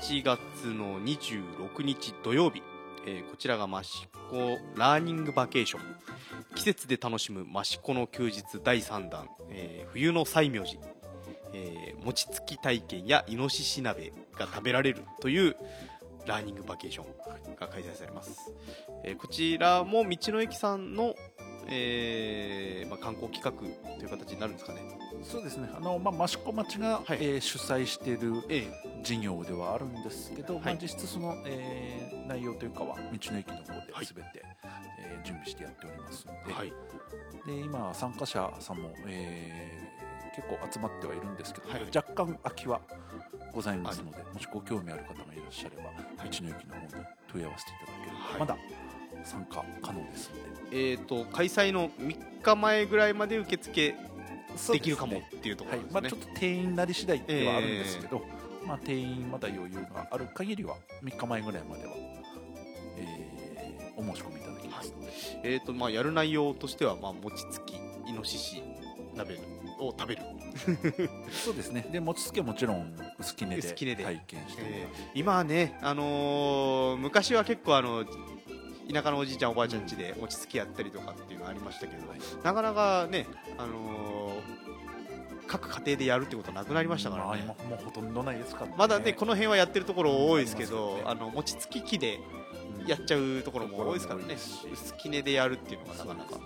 [0.00, 2.62] 1月の26日土曜日、
[3.06, 5.82] えーこちらが益子ラーニングバケーション
[6.58, 10.80] 季節で楽しむ益子の休日第3弾、えー冬の西明寺、
[11.54, 15.56] えー餅つき体験やイノシシ鍋が食べられるという
[16.26, 18.52] ラーニングバケーションが開催されます、
[19.04, 21.14] えーこちらも道の駅さんの、
[21.68, 23.52] えーまあ、観光企画
[23.96, 24.80] という形になるんですかね。
[25.22, 25.68] そうですね。
[25.76, 27.18] あの、まあ、益子町が、はい。
[27.20, 28.66] えー主催しているえ
[29.02, 34.04] 事業ではあるんですけど、まあ、はい実質その、えー内容というかは道の駅の方ではい。
[34.06, 34.44] 全て、
[34.98, 36.72] えー準備してやっておりますので,、はい。
[37.46, 39.88] で今参加者さんも、えー
[40.36, 41.82] 結構集まってはいるんですけど、はい。
[41.92, 42.80] 若干空きは
[43.52, 46.30] ございますので、もしご興味ある方がいらっしゃれば、はい。
[46.30, 48.40] 道の駅の方に問い合わせていただければ、はい。
[48.40, 48.56] まだ
[49.24, 50.90] 参加可能ですので。
[50.92, 53.96] えー、と開催の3日前ぐらいまで受付
[54.72, 55.80] できるかもっていうとこはい。
[55.90, 58.22] まあ、ろですねちょっと定員なり次第ではあるんですけど、
[58.68, 61.92] まあ、定員まだ余裕がある限りは3日前ぐらいまでは、
[62.98, 63.38] えー
[64.00, 65.08] お申し込みいただけますので、
[65.42, 67.74] えーとまあ、やる内容としては、まあ、餅つき
[68.06, 68.62] イノシシ
[69.16, 69.40] 鍋
[69.80, 70.22] を食べる、
[71.32, 71.84] そうですね。
[71.90, 74.04] で餅つきはもちろん薄切れで薄切れで。
[74.04, 74.62] 体験して。
[74.64, 78.04] えー今はね、あのー昔は結構あの
[78.92, 82.20] 田舎のおじいちゃんおばあちゃん家で餅つきやったりとかっていうのありましたけど、はい。
[82.44, 83.26] なかなかね、
[83.58, 84.37] あのー
[85.48, 88.74] 各家庭でやるってことなくなりましたからね、まあ今もうほとんどないですからね。
[88.78, 92.20] まだねこの辺はやってるところ多いですけど、うんあの餅つき機で
[92.80, 92.86] うん。
[92.86, 94.36] やっちゃうところも多いですからね。
[94.72, 96.30] 薄切れでやるっていうのがなかなか。
[96.30, 96.36] そ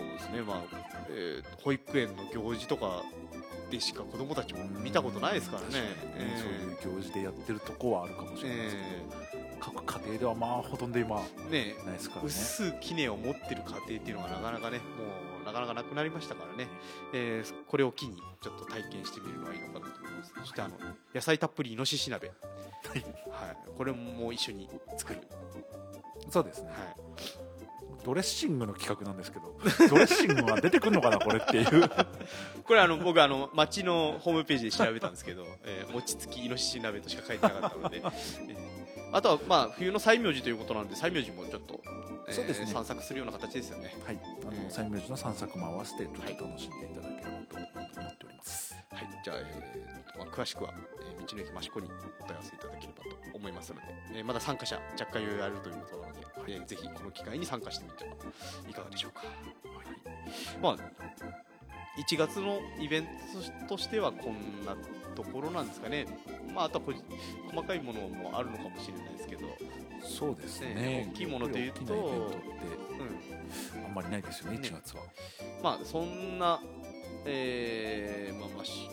[0.00, 0.34] うですね。
[0.34, 0.36] えー。
[0.36, 0.42] ね。
[0.42, 0.62] まあ、
[1.10, 3.02] えー保育園の行事とか
[3.70, 5.68] でしか子供たちも見たことないですからね。
[6.16, 6.40] えー。
[6.40, 6.46] そ
[6.88, 9.02] ういう行事でやってるとこはあるかもしれないですけど、え
[9.60, 12.26] 各家庭ではまあほとんど今ないーねですからね。
[12.28, 14.86] 薄きねを持ってる家庭っていうのがなかなかねもう
[15.52, 16.68] なかなかなくなりましたからね、
[17.12, 20.32] えーこれを機にちょっと体験してみるのはいいのかなと思います。
[20.40, 20.74] そしてあの
[21.14, 22.98] 野菜たっぷりイノシシ鍋、はい。
[23.46, 25.20] はい、これも一緒に作る、
[26.30, 26.78] そうですね、はい、
[28.04, 29.56] ドレッシングの企画なんですけど
[29.88, 31.88] ドレッシングは出てくるのかなこれっていう。
[32.64, 38.72] これあの僕あの町のホームページで調べたんですけど、えー餅つきイノシシ鍋としか書いてなかったので、えー
[39.14, 42.66] あとはまあ冬の西明寺ということなんで西明寺もちょっと、えーそうですね。
[42.66, 43.94] 散策するような形ですよね。
[44.04, 44.68] はい、あのえー。
[44.68, 47.56] 西明寺の散策も合わせてちょっと楽しんでいただければと
[48.00, 48.74] 思っております。
[48.90, 49.08] はい。
[49.24, 51.86] じゃあ、えーまあ、詳しくは、えー道の駅益子に
[52.20, 53.84] お問い合わせいただければと思いますので、
[54.16, 58.10] えーまだ参加者若干余裕あるということなので、えーぜひこの機会に参加してみては
[58.68, 59.28] いかがでしょうか、はい、
[60.60, 60.76] まあ
[61.98, 63.06] 1月のイベン
[63.68, 64.74] トとしてはこんな
[65.14, 66.06] ところなんですかね、
[66.54, 66.84] まあ、あとは
[67.50, 69.42] 細かいものもあるのかもしれないですけど、
[70.02, 70.74] そうですね。
[70.74, 71.08] ね。
[71.12, 72.36] 大きいもので言うと大きなイベントって
[73.78, 73.84] うん。
[73.86, 74.68] あんまりないですよね、ね。
[74.68, 75.02] 1月は。
[75.62, 76.60] まあそんな、
[77.24, 78.88] えーまあ、まあし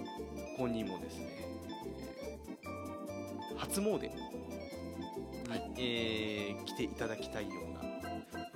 [0.57, 1.49] ここにもですね、えー
[3.57, 4.09] 初詣に、
[5.77, 7.81] えー来ていただきたいような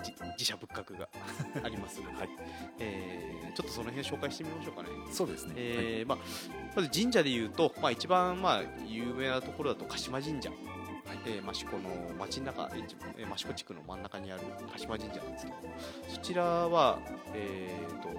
[0.03, 1.09] じ自社仏閣が
[1.63, 2.29] ありますので、はい。
[2.79, 4.89] えーちょっとその辺紹介してみましょうかね。
[5.11, 5.53] そうですね。
[5.57, 6.17] えーまあ、
[6.75, 10.49] まず神社でいうと、まあ、一番まあ有名なところだと鹿島神社、
[11.25, 15.57] えー益子の町の中、えー益子地区の真ん中にある鹿島神社なんですけど
[16.09, 16.99] そちらは、
[17.33, 18.09] えー、と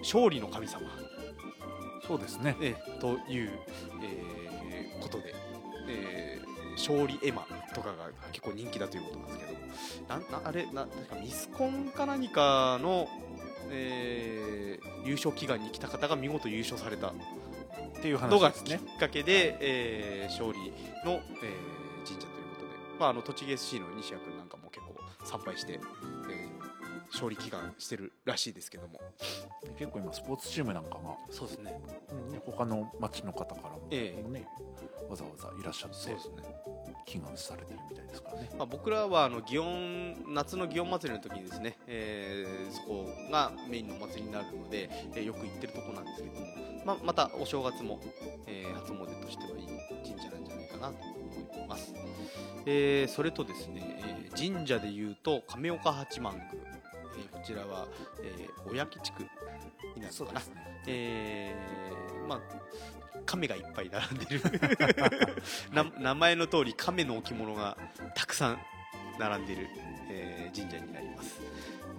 [0.00, 0.82] 勝利の神様、
[2.06, 2.56] そうですね。
[2.60, 3.50] えーという、
[4.02, 5.34] えーことで、
[5.88, 9.44] えー勝利絵馬とかが結構人気だということなんですけ
[10.02, 13.08] どなんなあれななんかミスコンか何かの、
[13.70, 17.12] えー優勝祈願に来た方が見事優勝されたっ
[18.02, 18.92] ていうのがき話ですね。
[18.96, 20.58] っかけで、えー勝利
[21.08, 21.75] の、えー
[22.06, 25.80] 神社ということで、まあ、あの栃木 SC の西谷君なんかも結構参拝して、
[27.16, 29.00] 勝利祈願してるらしいですけども。
[29.78, 31.72] 結構今スポーツチームなんかが、そうですね。
[32.30, 34.28] ね他の町の方からもええ。
[34.30, 34.46] ね、
[35.08, 36.36] わざわざいらっしゃってそうですね。
[37.06, 38.50] 祈願されてるみたいですからね。
[38.58, 46.46] まあ、僕らはあの祇園夏の祇園祭りの時にですね、えーそこがメインのお祭りになるので、えーよく行ってるとこなんですけども、
[46.84, 48.00] まあ、またお正月も、
[48.46, 49.66] えー初詣としてはいい
[50.04, 50.94] 神社なんじゃないかなと
[51.54, 51.94] 思います、
[52.66, 56.44] えーそれとですね、えー神社でいうと亀岡八幡宮、
[57.46, 57.86] ちらは、
[58.22, 60.40] えー、小焼地区になるのかな。
[60.40, 60.82] すね。
[60.88, 62.40] えーまあ
[63.24, 64.42] 亀がいっぱい並んでる。
[65.72, 67.76] な名前の通り亀の置物が
[68.14, 68.58] たくさん
[69.18, 69.68] 並んでる、
[70.10, 71.40] えー神社になります。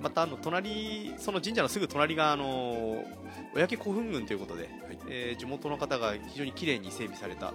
[0.01, 3.03] またあの隣その神社のすぐ隣があの
[3.53, 4.69] 小焼古墳群ということで、
[5.10, 7.53] えー地元の方が非常に綺麗に整備された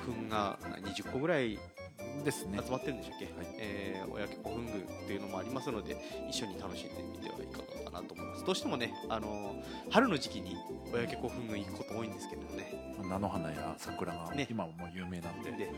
[0.00, 1.58] 古墳が20個ぐらい
[2.24, 2.58] ですね。
[2.64, 3.34] 集まってるんでしたっけ、はい。
[3.58, 5.96] えー、親家古墳群というのもありますので
[6.28, 8.44] 一緒に楽しんでみてはいかがかなと思います。
[8.44, 10.56] どうしてもね、あのー春の時期に
[10.92, 12.94] 親家古墳群行くこと多いんですけどもね。
[13.02, 14.46] 菜の花や桜がね。
[14.50, 15.72] 今はもう有名なんで、で、で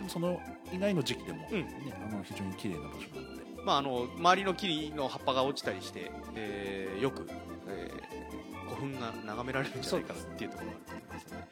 [0.00, 0.40] もその
[0.72, 1.60] 以外の時期でも、うん。
[1.60, 7.28] ね、あの非常に綺麗な場所なので、まあ、あの周りの木の葉っぱが落ちたりして、えーよく、
[7.68, 8.26] えー
[8.66, 11.46] 古墳が眺められるんじゃないかなっていうところがあると思いますので、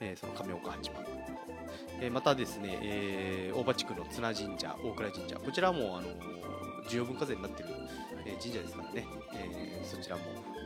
[0.00, 1.04] えーその亀岡八幡
[2.00, 5.36] えーまたですね、えー大場地区の綱神社大倉神社。
[5.36, 6.08] こちらもあの
[6.88, 7.68] 重要文化財になってる、
[8.26, 10.22] えー神社ですからね、えーそちらも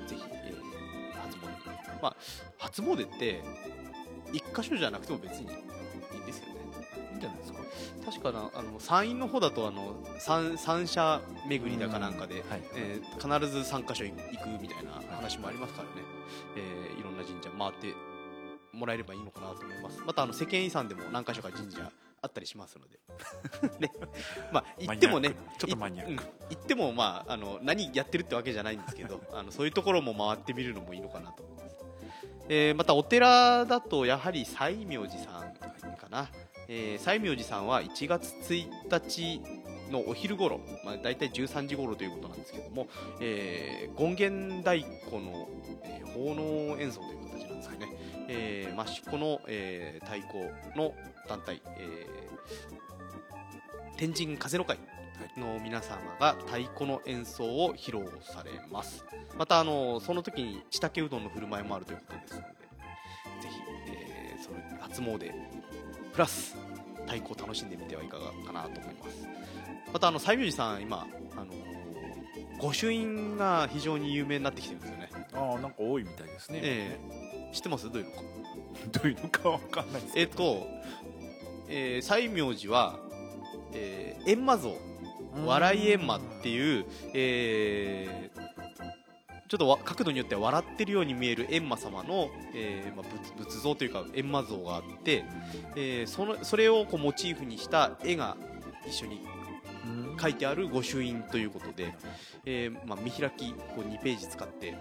[0.06, 1.48] ぜひ、えー初詣。
[1.48, 2.16] にまあ
[2.58, 3.42] 初詣って
[4.32, 6.54] 一箇所じゃなくても別にいいんですよね。
[7.10, 7.58] いいんじゃないですか。
[8.06, 12.62] 確かなあの山陰の方だとあの三三社巡りだかなんかで、はい。
[12.74, 15.90] えー必ず3箇所行くみたいな話もありますからね、
[16.56, 17.94] えーいろんな神社回って
[18.78, 20.00] もらえればいいのかなと思います。
[20.06, 22.98] またあの世間遺産でも何箇所か神社あったりしますので。
[23.78, 23.90] ね。
[24.52, 26.12] まあ行ってもねちょっとマニアック。
[26.12, 26.20] いうん。
[26.20, 31.76] 行ってもまああの何やってるってわけじゃないんですけど あのそういうところも回ってみるのもいいのかなと思います、
[32.48, 36.30] えーまたお寺だとやはり西明寺さんかな、
[36.66, 39.42] えー西明寺さんは1月1日
[39.90, 42.88] のお昼頃、まあ、大体13時頃ということなんですけども、
[43.20, 45.48] えー権現太鼓の、
[45.84, 47.88] えー奉納演奏という形なんですよね、
[48.28, 50.38] えー、益子の、えー太鼓
[50.76, 50.94] の
[51.28, 52.18] 団体、えー
[53.96, 54.78] 天神風の会
[55.36, 59.04] の皆様が太鼓の演奏を披露されます。
[59.36, 62.46] またあのその時にちたけうどんの振る舞いもあるということですので
[63.40, 63.56] ぜひ、
[63.90, 65.32] えーその初詣
[66.12, 66.54] プラス
[67.06, 69.26] 太鼓を楽しんでみてはいかがかなと思います。
[69.92, 71.52] またあの西明寺さん今あの
[72.60, 76.98] 御朱印が非常に有名になってきてるんですよねああなんか多いみたいですね、え
[77.50, 77.54] え。
[77.54, 77.90] 知ってます？
[77.90, 78.22] どういうのか。
[78.92, 80.14] どういうのかわかんないです。
[80.14, 80.66] けどえっと、
[81.68, 82.98] えー西明寺は、
[83.74, 84.76] えー閻魔像。
[85.44, 88.48] 笑い閻魔っていう、えー
[89.48, 95.24] ちょっとわ角度によっては笑ってるように見える閻魔様の、えーまあ、仏仏像というか閻魔像があって、
[95.74, 98.36] えーそのそれをこうモチーフにした絵が
[98.86, 99.37] 一緒にうん
[100.20, 101.94] 書いてある御朱印ということで、
[102.44, 104.74] えーまあ、見開きこう2ページ使って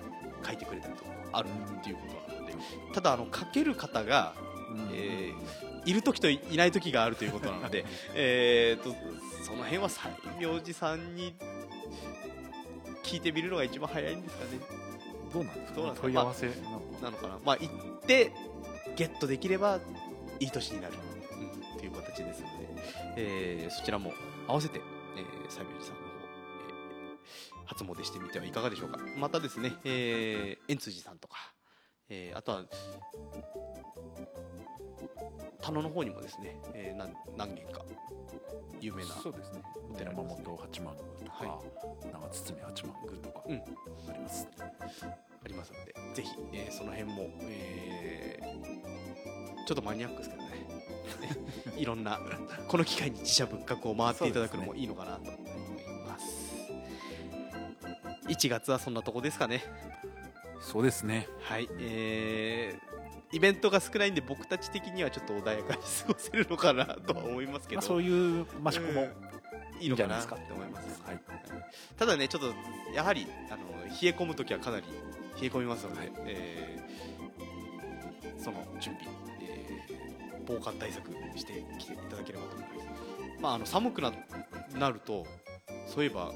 [0.46, 1.48] 書いてくれたりとかある
[1.80, 2.54] っていうことなので
[2.94, 4.34] ただあの書ける方が
[4.72, 4.90] うん。
[4.94, 8.94] えーいる時といない時があるということなので えーと
[9.46, 10.02] その辺は西
[10.38, 11.34] 明寺さんに
[13.04, 14.50] 聞いてみるのが一番早いんですかね。
[15.34, 16.08] どうなんですか,、どうなんですか？
[16.08, 16.48] 問い合わせ。
[16.48, 17.40] なのかなのかな？
[17.46, 18.34] まあ行って
[18.98, 19.80] ゲットできれば
[20.42, 20.94] いい年になる、
[21.74, 22.68] うん、という形ですので、
[23.16, 24.12] えーそちらも
[24.46, 24.82] 合わせて、
[25.18, 27.18] えー西明寺さんの方、えー
[27.66, 29.00] 初詣してみてはいかがでしょうか。
[29.18, 31.36] またですね、えー、円通寺さんとか、
[32.10, 32.64] えーあとは
[35.62, 37.84] 田野の方にもですね、えー何何軒か
[38.80, 39.62] 有名なそうですね。
[39.92, 41.62] お寺山本八幡宮とか、は
[42.14, 43.56] 長堤八幡宮とかうん。
[43.58, 48.48] あります、ありますのでぜひ、えーその辺も、えー
[49.68, 50.50] ちょっとマニアックですけどね
[51.78, 52.20] いろんな
[52.68, 55.38] この機会に自社仏閣を回っていただくのもいいのかなと思い
[56.08, 56.28] ます。
[58.28, 59.64] 1月はそんなとこですかね。
[60.60, 61.28] そうですね。
[61.42, 62.88] はいえー
[63.34, 71.02] イベントが少ないんで僕たち的にはちょっと穏やかに過ごせるのかなとは思いますけど、まあ、そういうマシコも、うんいいのかないいんじゃないですかって思います。
[71.06, 71.20] はい。
[71.98, 72.48] ただねちょっと
[72.94, 74.86] やはりあの冷え込む時はかなり
[75.40, 76.88] 冷え込みますので、えー
[78.40, 79.17] その準備、えー
[80.48, 82.74] 防寒対策してきていただければと思いま
[83.36, 84.12] す、まあ、あの寒くな
[84.80, 85.26] なると
[85.88, 86.32] そういえば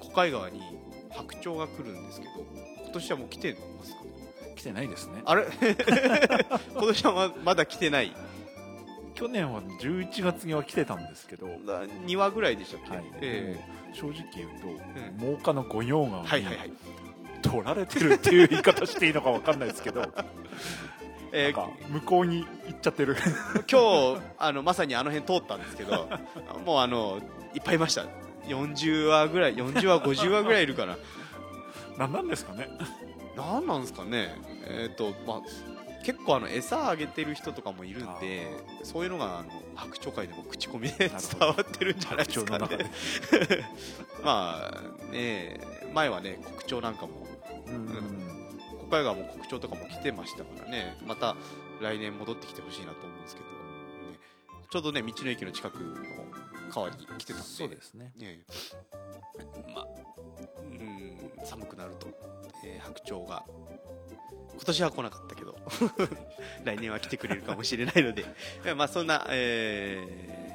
[0.00, 0.60] 小海川に
[1.10, 2.32] 白鳥が来るんですけど
[2.82, 3.98] 今年はもう来てますか？
[4.56, 5.20] 来てないですね。
[5.24, 5.46] あれ？
[6.72, 8.12] 今年はままだ来てない。
[9.14, 13.60] 去年は11月には来てたんですけど、はいな2話ぐらいでしたっけ、え
[13.92, 15.16] 正直言うと、ん。
[15.18, 16.76] 真岡の御用川ーはいはいはにい。
[17.42, 20.02] 取られてるっていう言い方していいのか分かんないですけど、
[21.36, 23.16] えー向こうに行っちゃってる。
[23.70, 26.08] 今日あのまさにあの辺通ったんですけど
[26.64, 27.20] もうあの
[27.54, 28.04] いっぱいいました。
[28.46, 30.96] 40話ぐらい40話50話ぐらいいるから
[31.98, 32.68] 何なんですかね。
[33.36, 34.36] 何なんですかね。
[34.66, 35.42] えっ、とまあ
[36.04, 38.46] 結構あの餌あげてる人とかもいるんで
[38.84, 42.68] そういうのがあの白鳥会でも口コミで伝わってるんじゃないですかね。
[44.22, 45.60] まあね
[45.92, 47.26] 前はね国鳥なんかも
[47.66, 48.23] うん
[48.94, 50.96] 国会川も国鳥とかも来てましたからね。
[51.04, 51.34] また
[51.80, 54.18] 来年戻ってきてほしいなと思うんですけど、ね、
[54.70, 55.94] ちょうどね道の駅の近くの
[56.70, 57.48] 川に来てたんで。
[57.48, 58.12] そうですね。
[58.16, 58.44] ね。
[59.74, 59.86] まあ
[60.62, 62.06] うん寒くなると、
[62.64, 63.44] えー白鳥が。
[64.52, 65.56] 今年は来なかったけど。
[66.62, 68.24] 来年は来てくれるかもしれないので。
[68.76, 70.54] まあそんな、えー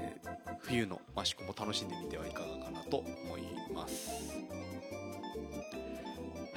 [0.62, 3.42] 冬の益子も楽しんでみてはいかがかなと思い
[3.74, 4.36] ます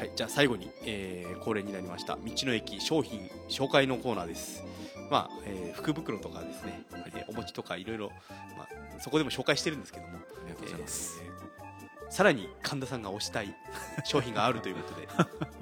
[0.03, 4.65] はいじゃあ最後に、えー恒例になりました道の駅商品紹介のコーナーです。
[5.11, 6.83] まあ、えー福袋とかですね、
[7.15, 8.11] えーお餅とかいろいろ、
[8.59, 11.33] まあ、そこでも紹介してるんですけどもありがとうございます、えー
[12.11, 13.55] さらに神田さんが推したい
[14.05, 15.09] 商品があるということで、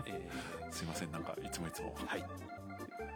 [0.10, 0.28] え
[0.70, 1.94] すいませんなんかいつもいつも。
[1.98, 2.24] ーはい、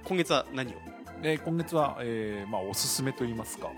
[0.05, 0.77] 今月は何を？
[1.23, 3.73] で今月は、えーまあ、おすすめといいますか、い。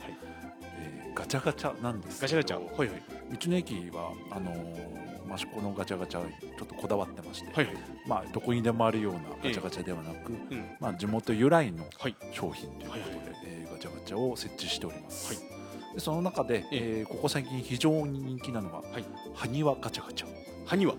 [0.75, 2.59] えーガチャガチャなんですガチャガチャ？
[2.77, 3.03] はいはい。
[3.39, 7.77] 道の駅はあのー益子のガチャガチャちょっとこだわってまして、はいはい。
[8.07, 10.65] まあ、どこにでもあるようなガチャガチャではなく、うん。
[10.81, 13.17] まあ、地元由来のはい商品ということで、はいはい。
[13.17, 15.95] はいえーガチャガチャを設置しております、はい。
[15.95, 17.05] でその中で、ええ。
[17.05, 19.05] ーここ最近非常に人気なのが、はい。
[19.35, 20.27] 埴輪ガチャガチャ、
[20.67, 20.99] 埴輪は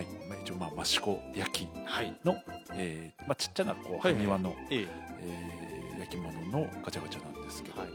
[0.00, 0.06] い。
[0.28, 2.18] まあ、一応まあ益子焼きはい。
[2.24, 2.36] の、
[2.72, 4.22] えーまあ、ちっちゃなこうはいはい。
[4.24, 4.86] 埴輪の、え。
[5.20, 5.64] えー
[6.00, 7.90] 焼き物のガチャガチャなんですけど、はい。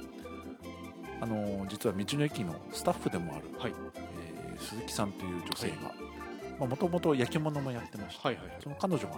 [1.21, 3.71] あのー実は道の駅のスタッフでもある、はい。
[3.71, 3.99] えー
[4.59, 8.55] 鈴木さんという女性がもともと焼き物もやってました、はいはいはい。
[8.61, 9.15] その彼女が、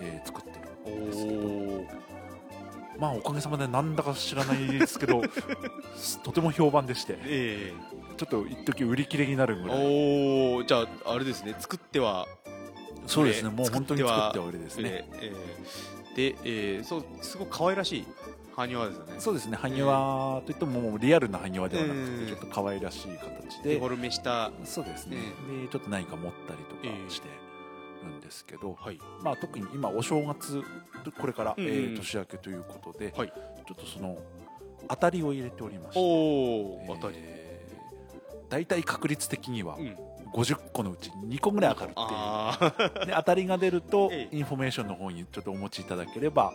[0.00, 1.86] えー作っておるんですけどお
[2.98, 5.22] まあおかげさまでなんだか知らないですけど
[5.94, 7.72] す とても評判でしてえ
[8.16, 9.86] ちょっと一時売り切れになるえぐらい。
[9.86, 12.26] おおじゃああれですね作っては
[13.06, 18.06] そうですねえーもう本当に作ってては売りですね、えええで、えーそうすごく可愛らしい
[18.58, 19.12] 埴輪ですよね。
[19.18, 19.56] そうですね。
[19.56, 23.74] 埴輪といってももうリアルな埴輪ではなくて、えーちょっと可愛らしい形で。
[23.74, 24.50] デフォルメした。
[24.64, 25.16] そうですね、
[25.62, 27.28] でちょっと何か持ったりとかええして
[28.04, 28.98] るんですけど、はい。
[29.22, 30.62] まあ、特に今お正月
[31.20, 31.70] これから、うんうん。
[31.70, 33.28] えー年明けということで、はい。
[33.28, 34.18] ちょっとその
[34.88, 37.18] 当たりを入れておりましておおえー当たり。
[38.48, 39.96] 大体確率的にはうん。
[40.34, 43.06] 50個のうち2個ぐらい当たるっていう。
[43.06, 44.36] で当たりが出ると、 ええ。
[44.36, 46.52] インフォメーションの方にちょっとお持ちいただければ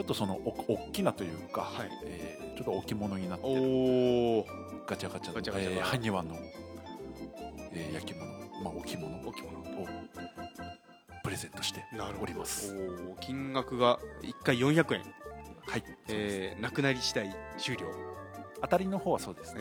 [0.00, 1.90] ちょっとそのお大きなというか、はい。
[2.06, 3.62] えーちょっと置物になっておる。
[3.62, 4.46] お
[4.86, 5.80] ガチャガチャのガチャガチャが。
[5.80, 6.36] えー埴輪の、
[7.72, 8.26] えー焼き物、
[8.64, 9.60] まあ、置物を置物。
[11.22, 11.84] プレゼントして
[12.20, 12.74] おります。
[13.20, 15.02] 金額が1回400円、
[15.66, 17.86] はい、えー、なくなり次第終了、
[18.62, 19.60] 当たりの方はそうですね、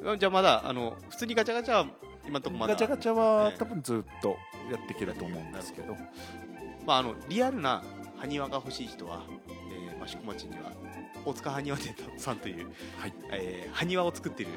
[0.00, 1.86] えー、じゃあまだあの普通にガチャガチャは
[2.26, 2.72] 今のところまだ。
[2.72, 4.36] ガチャガチャはええ多分ずっと
[4.70, 5.96] やっていけると思うんですけど、
[6.86, 7.82] まあ、あのリアルな
[8.18, 9.55] 埴輪が欲しい人は、えー、
[10.06, 10.72] 益子町には
[11.24, 12.66] 大塚埴輪店さんという、
[12.98, 13.12] はい。
[13.32, 14.52] えー、埴輪を作っている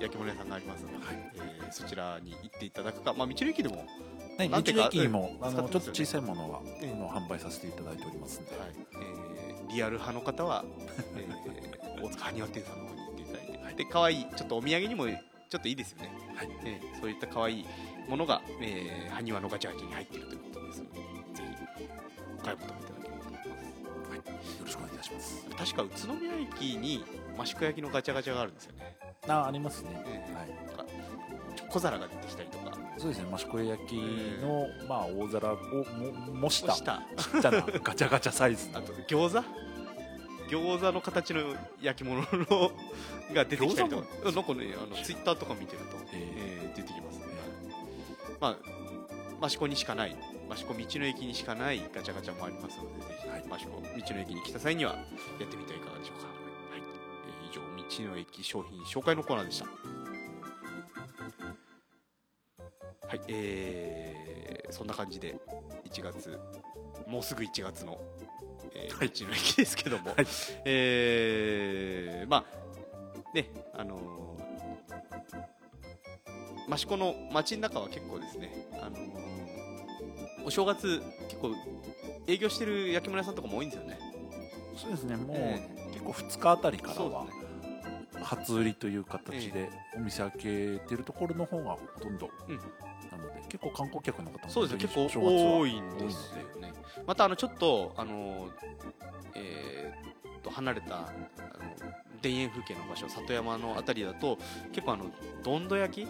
[0.00, 1.30] 焼き物屋さんがありますので、はい。
[1.34, 3.84] えーそちらに行っていただくか、まあ、道の駅でも、
[4.38, 8.68] ね、道の駅にも、うんあのちょっと小さいものは、ええあの販売させていただいておりますんで、はい。
[8.92, 10.64] えーリアル派の方は、
[11.16, 16.48] えー、大塚埴輪店さんの方に行っていただいて、で可愛いちょっとお土産にもちょっといいですよね、はい。
[16.64, 17.66] えーそういった可愛い
[18.08, 21.04] ものが、えー、埴輪のガチャガチャに入っているということですのでぜ
[21.78, 21.88] ひ
[22.38, 22.93] お買い求めい
[25.04, 25.46] します。
[25.56, 27.04] 確か宇都宮駅に
[27.40, 28.96] 益子焼きのガチャガチャがあるんですよね、
[29.28, 30.84] あありますね、ええはい、なんか
[31.68, 32.76] 小皿が出てきたりとか。
[32.96, 33.28] そうですね。
[33.34, 33.92] 益子焼き
[34.40, 37.02] の、まあ、大皿をも模したちした。
[37.38, 38.78] っちゃなガチャガチャサイズの。
[38.80, 39.44] あと餃子？
[40.48, 42.70] 餃子の形の焼き物の
[43.34, 44.06] が出てきたりとか。
[44.22, 46.70] 餃なんかねあのツイッターとか見てると、ええ。
[46.72, 47.24] ー出てきますね、
[48.40, 48.56] ま
[49.40, 50.16] あ益子にしかない
[50.52, 53.40] 益子道の駅にしかないガチャガチャもありますのでぜひ、はい。
[53.40, 54.98] 益子道の駅に来た際にはや
[55.46, 56.80] ってみてはいかがでしょうか、はい。
[56.80, 57.60] えー以上
[58.06, 59.66] 道の駅商品紹介のコーナーでした。
[63.06, 65.38] はいえー、そんな感じで
[65.84, 66.38] 1月
[67.06, 68.00] もうすぐ1月の、
[68.74, 69.08] えーはい。
[69.08, 70.26] 道の駅ですけども、はい。
[70.64, 72.44] えーまあ
[73.34, 74.34] ねあのー
[76.72, 78.63] 益子の街の中は結構ですね、あのー
[80.44, 81.54] お正月結構
[82.26, 83.98] 営業してる焼き物屋さんとかも多いんですよね。
[84.76, 85.16] そうですね。
[85.16, 87.26] もう、え結構2日あたりからは
[88.22, 90.38] 初売りという形でお店開け
[90.78, 92.56] てるところの方がほとんど、うん。
[92.56, 92.62] な
[93.18, 94.78] ので結構観光客の方もそうですね。
[94.80, 96.60] 結構多いんですよ。
[96.60, 96.72] ね。
[97.06, 98.48] またあのちょっとあの
[99.34, 101.08] えーっと離れたあの
[102.22, 104.38] 田園風景の場所里山のあたりだと
[104.72, 105.06] 結構あの
[105.42, 106.08] どんど焼き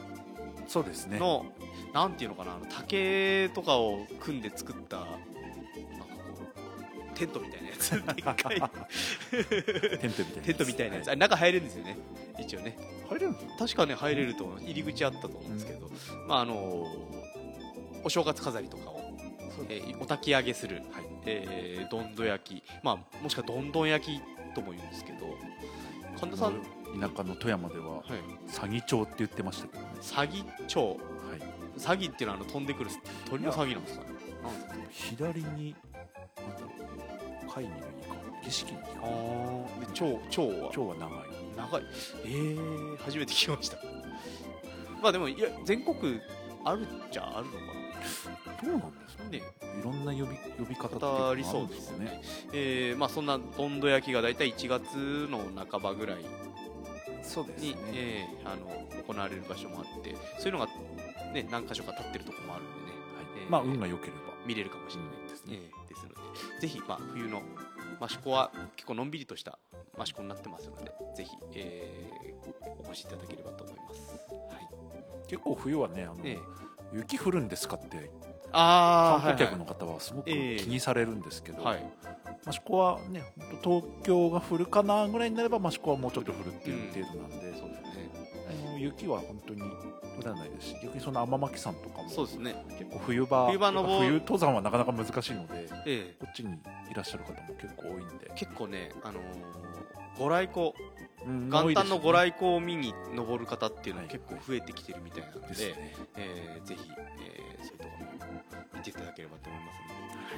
[0.67, 1.19] そうですね。
[1.19, 1.47] の、
[1.93, 5.17] なんていうのかなあの竹とかを組んで作ったなんか
[6.37, 6.45] こ
[7.15, 7.91] うテントみたいなやつ。
[7.91, 8.37] でっかい
[9.99, 11.97] テントみたいなテントみたいなやつ、はあ中入れるんですよね。
[12.39, 12.77] 一応ね。
[13.09, 15.91] 入れる確かね入れると入り口あったと思うんですけど、
[16.27, 16.87] まああの
[18.03, 19.01] お正月飾りとかを、
[19.69, 21.05] えーお焚き上げする、はい。
[21.27, 24.21] えーどんど焼き、まあ、もしくはどんどん焼き
[24.55, 25.37] とも言うんですけど。
[26.19, 26.63] 神田さん、
[27.01, 28.03] 田舎の富山でははい、
[28.49, 30.99] 詐欺町って言ってましたけどね、詐欺町はい、
[31.79, 32.91] 詐欺っていうのはあの飛んでくる
[33.29, 34.05] 鳥の詐欺なんですか？
[34.05, 34.15] ね
[34.91, 35.75] 左に
[36.37, 36.67] なんだろ
[37.49, 37.89] う貝にのいいか
[38.45, 39.81] 景色にいいかあー。
[39.81, 40.71] で蝶蝶は？
[40.73, 41.11] 蝶は長い。
[41.57, 41.83] 長い。
[42.25, 43.79] えー、初めて聞きました。
[45.03, 46.21] まあでもいや全国
[46.65, 47.59] あるっちゃあるのか
[48.63, 49.39] どうなんですかなね。
[49.39, 52.05] いろんな呼び呼び方ってありそうでですかね。
[52.07, 52.23] ね
[52.53, 55.41] えーまあそんなどんど焼きが大体1月の
[55.71, 56.17] 半ばぐらい
[57.25, 57.69] そうですね。
[57.69, 60.67] に、えーあの行われる場所もあってそういうのが、
[61.33, 63.43] ね、何箇所か立ってるところもあるんでね、はい。
[63.45, 64.19] えーまあ運が良ければ。
[64.47, 65.65] 見れるかもしれないですね、うん。
[65.65, 67.43] えーですのでぜひ、まあ、冬の
[68.03, 69.59] 益子は結構のんびりとした
[69.99, 74.01] 益子になってますのでぜひ、えーお越しいただければと思います、
[74.53, 74.69] はい。
[75.27, 76.39] 結構冬はねあの、ええ。
[76.93, 78.11] 雪降るんですかって
[78.53, 81.91] あ観光客の方はすごく気ええにされるんですけど、はい
[82.49, 88.11] 益子はね本当東京が降るかなぐらいになれば益子はもうちょっと降るっていう程度なんで、そうですね。
[88.67, 89.67] あの雪は本当に降
[90.25, 92.55] らないですし逆にその天巻山とかもそうですね。
[92.79, 96.17] 結構冬場冬場登る冬登山はなかなか難しいのでええ。
[96.21, 98.31] こっちにいらっしゃる方も結構多いんで。
[98.35, 99.25] 結構ねあのー
[100.17, 100.73] ご来光
[101.27, 105.55] うん元旦のご来光を見に登る方っていうのは結構増えてきてるみたいなので、ね。
[106.17, 108.14] えーぜひ、えーそういうところも見
[108.85, 109.95] ていただければと思いますので、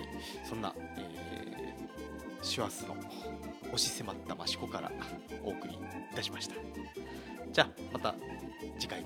[0.08, 2.94] はい、そんな、えー、師走の
[3.64, 4.92] 押し迫った益子から
[5.44, 5.78] お送りい
[6.14, 6.54] たしました。
[7.52, 8.14] じゃあまた
[8.78, 9.04] 次回。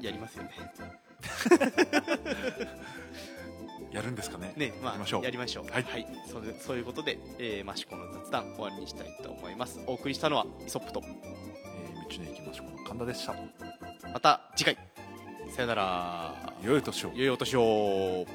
[0.00, 0.50] やりますよね。
[3.90, 4.52] やるんですかね。
[4.56, 5.24] ねまあやりましょう。
[5.24, 5.66] やりましょう。
[5.66, 6.06] はい。
[6.30, 9.80] そうでそういうことで、えー、益子の雑談終わりにしたいと思います。
[9.86, 11.02] お送りしたのはイソップと。
[11.02, 11.44] えー
[12.08, 13.34] 道の駅益子の神田でした。
[14.12, 14.93] また次回
[15.54, 16.34] さよなら。
[16.64, 17.12] 良いお年を。
[17.14, 18.26] 良いお年を